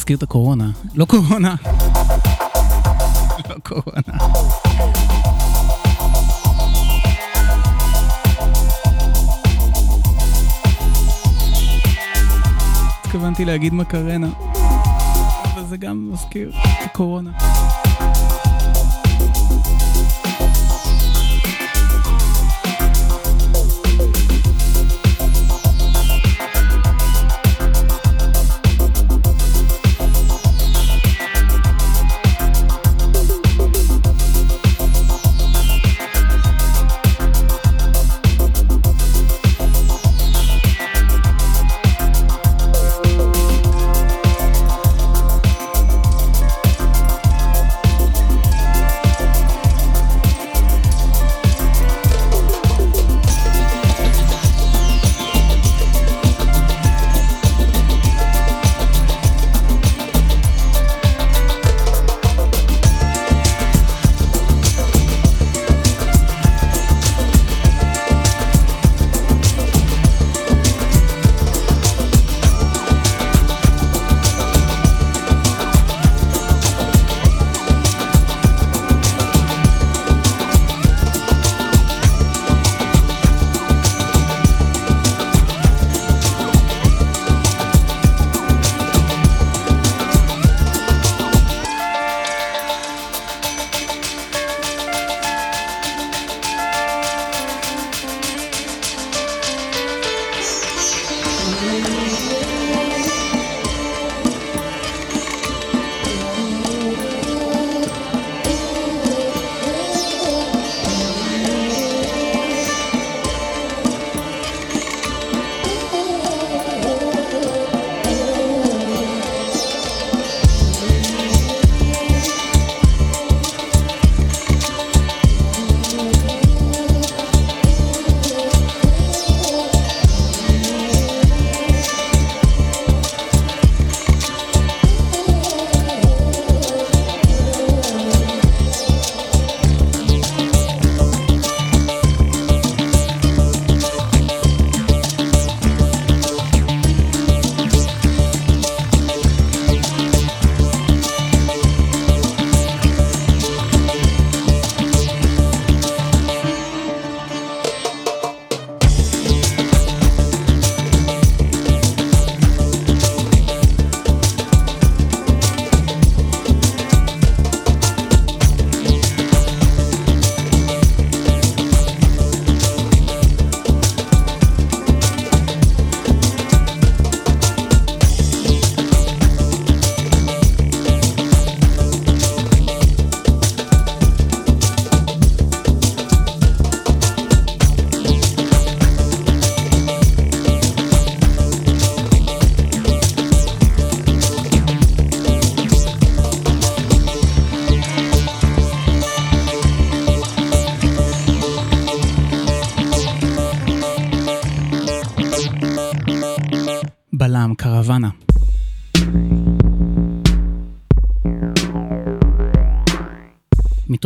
[0.08, 0.70] מזכיר את הקורונה.
[0.94, 1.54] לא קורונה.
[3.48, 4.18] לא קורונה.
[13.04, 14.28] התכוונתי להגיד מקרנה,
[15.54, 17.30] אבל זה גם מזכיר את הקורונה.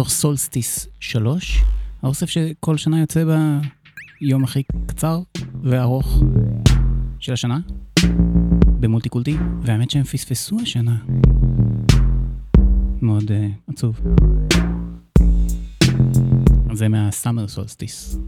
[0.03, 1.63] מתוך Solstice 3,
[2.03, 3.25] האוסף שכל שנה יוצא
[4.21, 5.21] ביום הכי קצר
[5.63, 6.23] וארוך
[7.19, 7.59] של השנה,
[8.81, 10.97] ב Multi Culti, והאמת שהם פספסו השנה.
[13.03, 14.01] מאוד uh, עצוב.
[16.73, 18.19] זה מה summer solstice.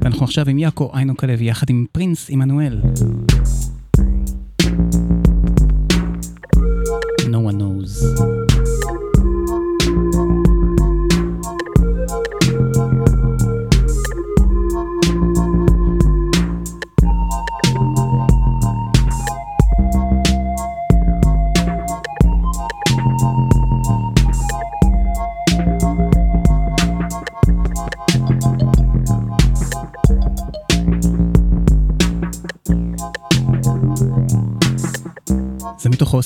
[0.00, 2.80] ואנחנו עכשיו עם יאקו עיינו כלב יחד עם פרינס עמנואל.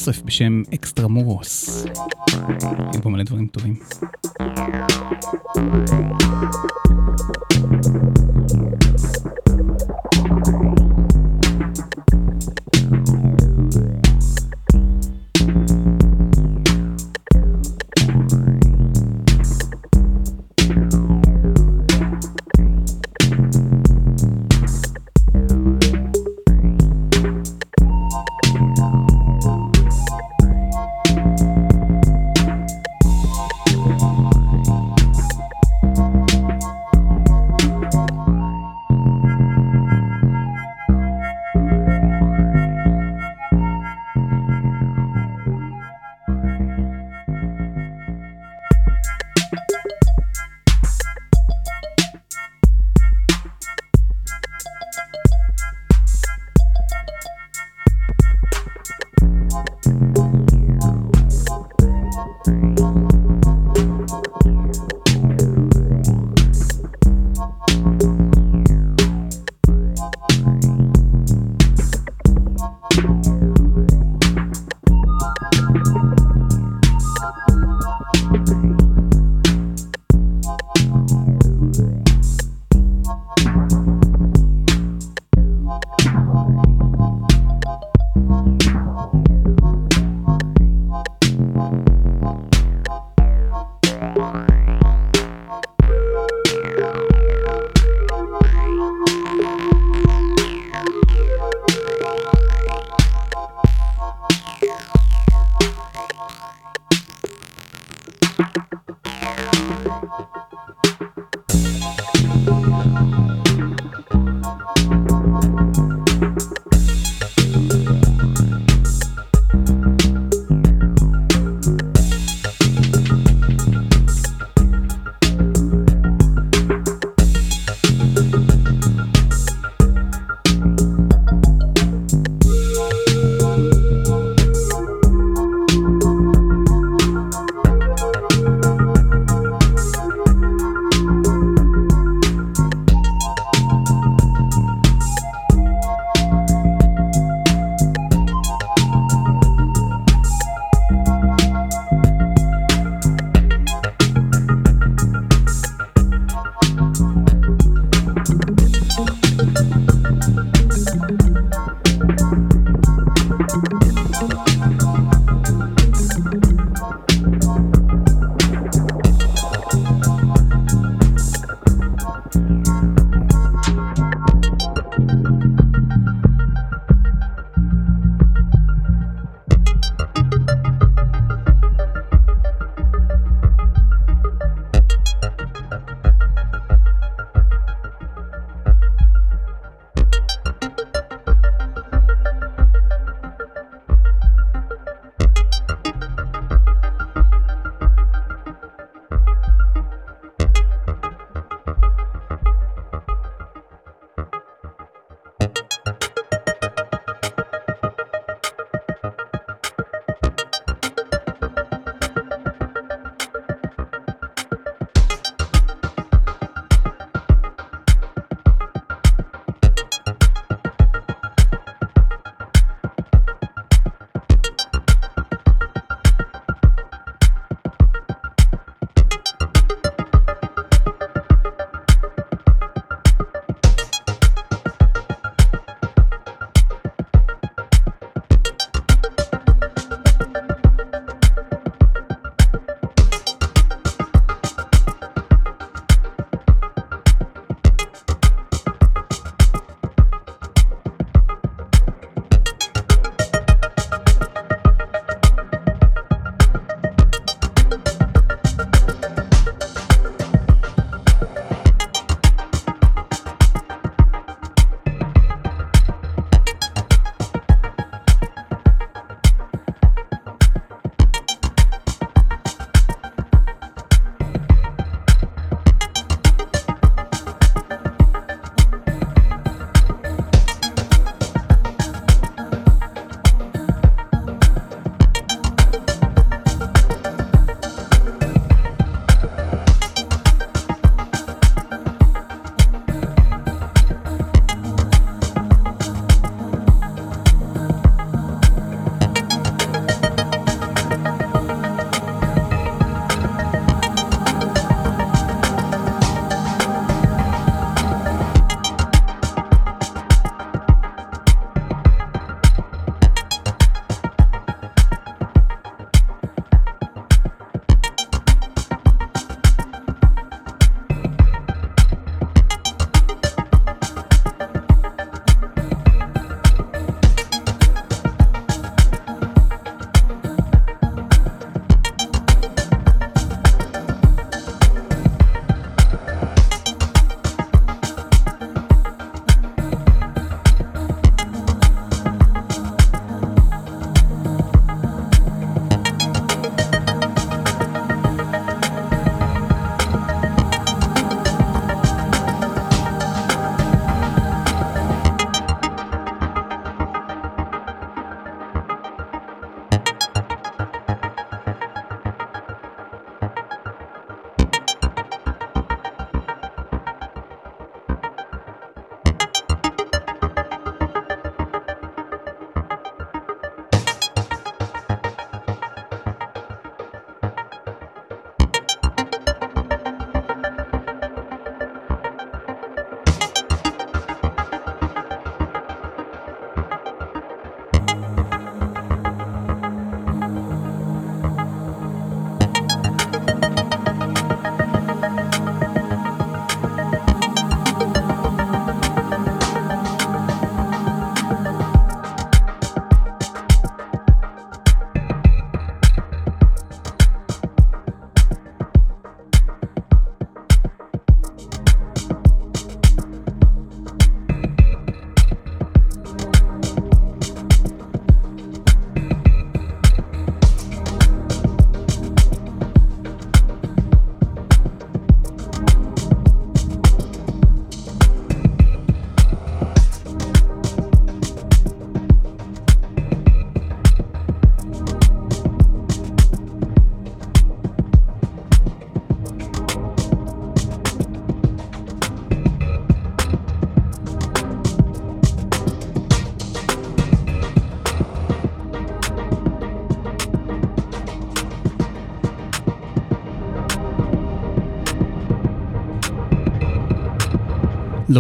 [0.01, 1.85] אוסף בשם אקסטרמורוס.
[2.93, 3.75] היו פה מלא דברים טובים.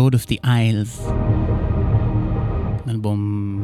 [0.00, 1.12] Lord of the Isles.
[2.88, 3.62] אלבום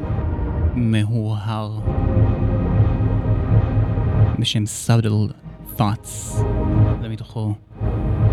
[0.75, 1.79] מהורהר
[4.39, 5.33] בשם Subtle
[5.79, 6.43] Thoughts.
[7.03, 7.55] זה מתוכו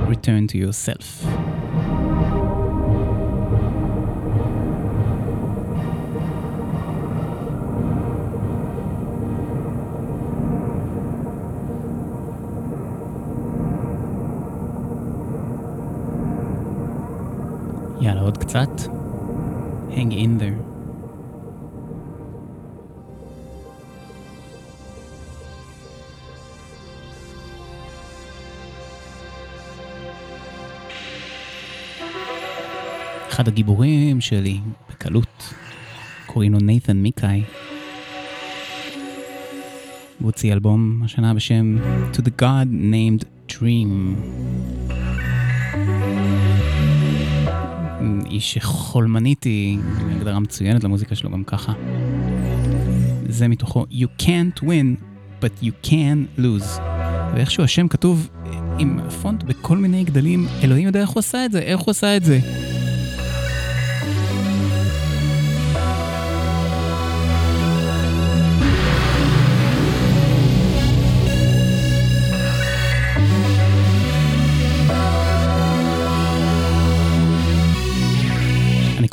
[0.10, 1.28] Return to Yourself.
[18.04, 18.70] יאללה, עוד קצת.
[19.90, 20.74] Hang in there.
[33.30, 34.60] אחד הגיבורים שלי,
[34.90, 35.54] בקלות,
[36.26, 37.44] קוראים לו נייתן מיקאי.
[40.20, 41.78] הוא הוציא אלבום השנה בשם
[42.14, 44.73] To the God Named Dream.
[48.34, 49.78] איש חולמניתי,
[50.12, 51.74] הגדרה מצוינת למוזיקה שלו גם ככה.
[53.30, 55.04] זה מתוכו You can't win,
[55.42, 56.82] but you can lose.
[57.36, 58.30] ואיכשהו השם כתוב
[58.80, 62.18] עם פונט בכל מיני גדלים, אלוהים יודע איך הוא עשה את זה, איך הוא עשה
[62.18, 62.40] את זה.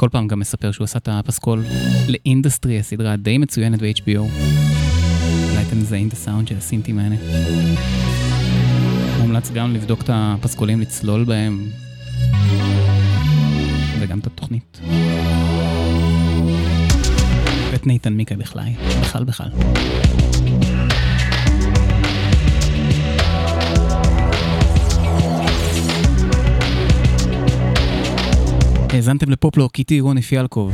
[0.00, 1.64] כל פעם גם מספר שהוא עשה את הפסקול
[2.08, 4.18] ל Industry, הסדרה די מצוינת ב-HBO.
[5.50, 7.16] אולי אתם מזהים את הסאונד של הסינטים האלה.
[9.18, 11.68] מומלץ גם לבדוק את הפסקולים, לצלול בהם,
[14.00, 14.80] וגם את התוכנית.
[17.72, 18.68] ואת נייתן מיקיי בכלל,
[19.00, 19.50] בכלל בכלל.
[28.92, 30.72] האזנתם ל Pop Lock, איתי רוני פיאלקוב.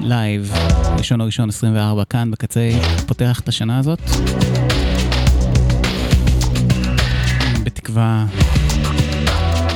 [0.00, 0.52] לייב,
[0.98, 2.70] ראשון הראשון 24, כאן בקצה,
[3.06, 4.00] פותח את השנה הזאת.
[7.64, 8.26] בתקווה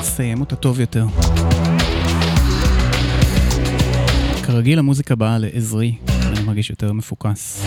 [0.01, 1.07] לסיים אותה טוב יותר.
[4.43, 7.65] כרגיל המוזיקה באה לעזרי, אני מרגיש יותר מפוקס.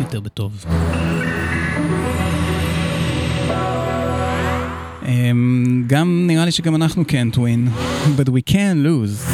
[0.00, 0.64] יותר בטוב.
[5.04, 5.06] Um,
[5.86, 7.70] גם נראה לי שגם אנחנו can't win,
[8.18, 9.30] but we can lose.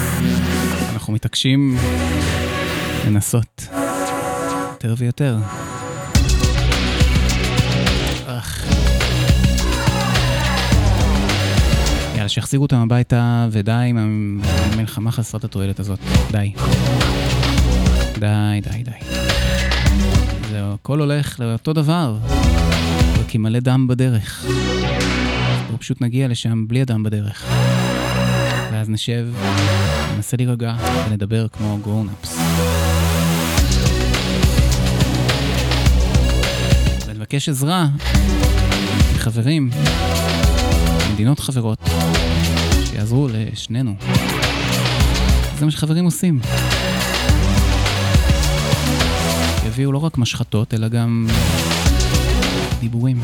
[0.92, 1.76] אנחנו מתעקשים
[3.06, 3.68] לנסות
[4.72, 5.38] יותר ויותר.
[12.14, 15.98] יאללה, שיחזירו אותם הביתה, ודי עם המלחמה חסרת התועלת הזאת.
[16.30, 16.52] די.
[18.18, 19.16] די, די, די.
[20.50, 22.16] זהו, הכל הולך לאותו דבר,
[23.20, 24.46] רק עם מלא דם בדרך.
[25.80, 27.44] פשוט נגיע לשם בלי אדם בדרך.
[28.72, 29.26] ואז נשב,
[30.14, 30.74] ננסה להירגע
[31.08, 32.38] ונדבר כמו גרונאפס.
[37.06, 37.86] ונבקש עזרה
[39.14, 39.70] מחברים,
[41.12, 41.90] מדינות חברות,
[42.84, 43.94] שיעזרו לשנינו.
[45.58, 46.40] זה מה שחברים עושים.
[49.66, 51.26] יביאו לא רק משחטות, אלא גם
[52.80, 53.20] דיבורים.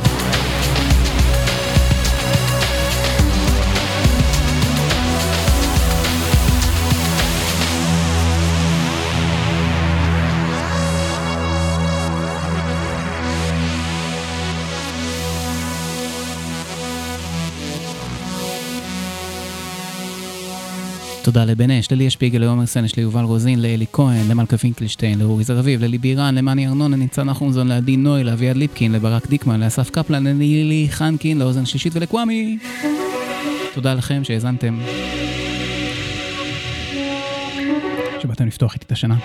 [21.26, 25.84] תודה לבן אש, לליה שפיגל, לעומר סנש, ליובל רוזין, לאלי כהן, למלכה פינקלשטיין, לאורי זרביב,
[25.84, 30.86] לליבי רן, למאני ארנון, לניצן נחומזון, לעדי נוי, לאביעד ליפקין, לברק דיקמן, לאסף קפלן, לנילי
[30.90, 32.58] חנקין, לאוזן שלישית ולקוואמי.
[33.74, 34.78] תודה לכם שהאזנתם.
[38.22, 39.16] שבאתם לפתוח איתי את השנה.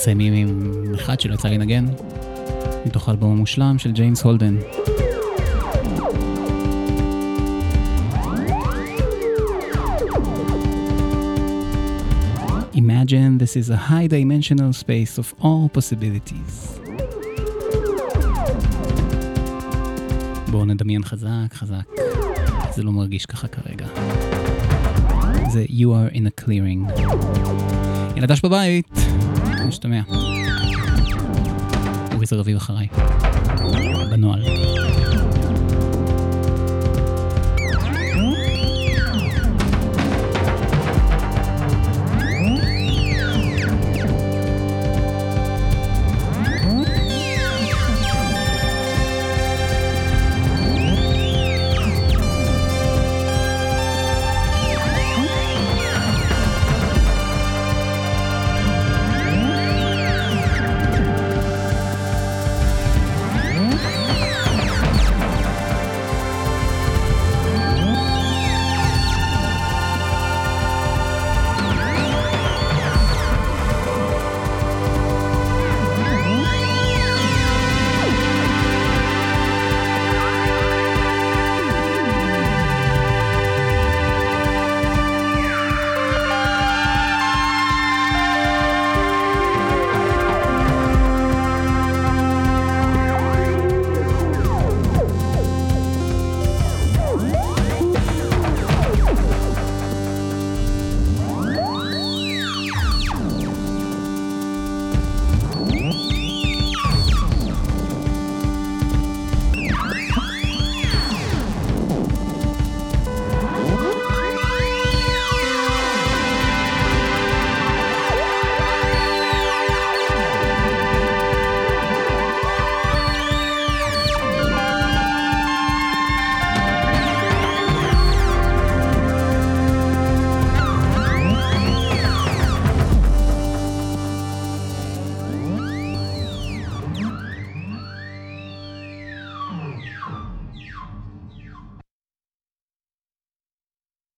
[0.00, 1.86] מסיימים עם אחד שלא יצא לי לנגן,
[2.86, 4.56] מתוך האלבום המושלם של ג'יימס הולדן.
[12.74, 16.80] Imagine this is a high dimensional space of all possibilities.
[20.50, 21.86] בואו נדמיין חזק חזק,
[22.74, 23.86] זה לא מרגיש ככה כרגע.
[25.50, 27.00] זה You are in a clearing.
[28.16, 28.99] ילדש בבית,
[29.70, 30.00] נשתמע.
[32.14, 32.86] אורי זרביב אחריי,
[34.10, 34.42] בנוהל.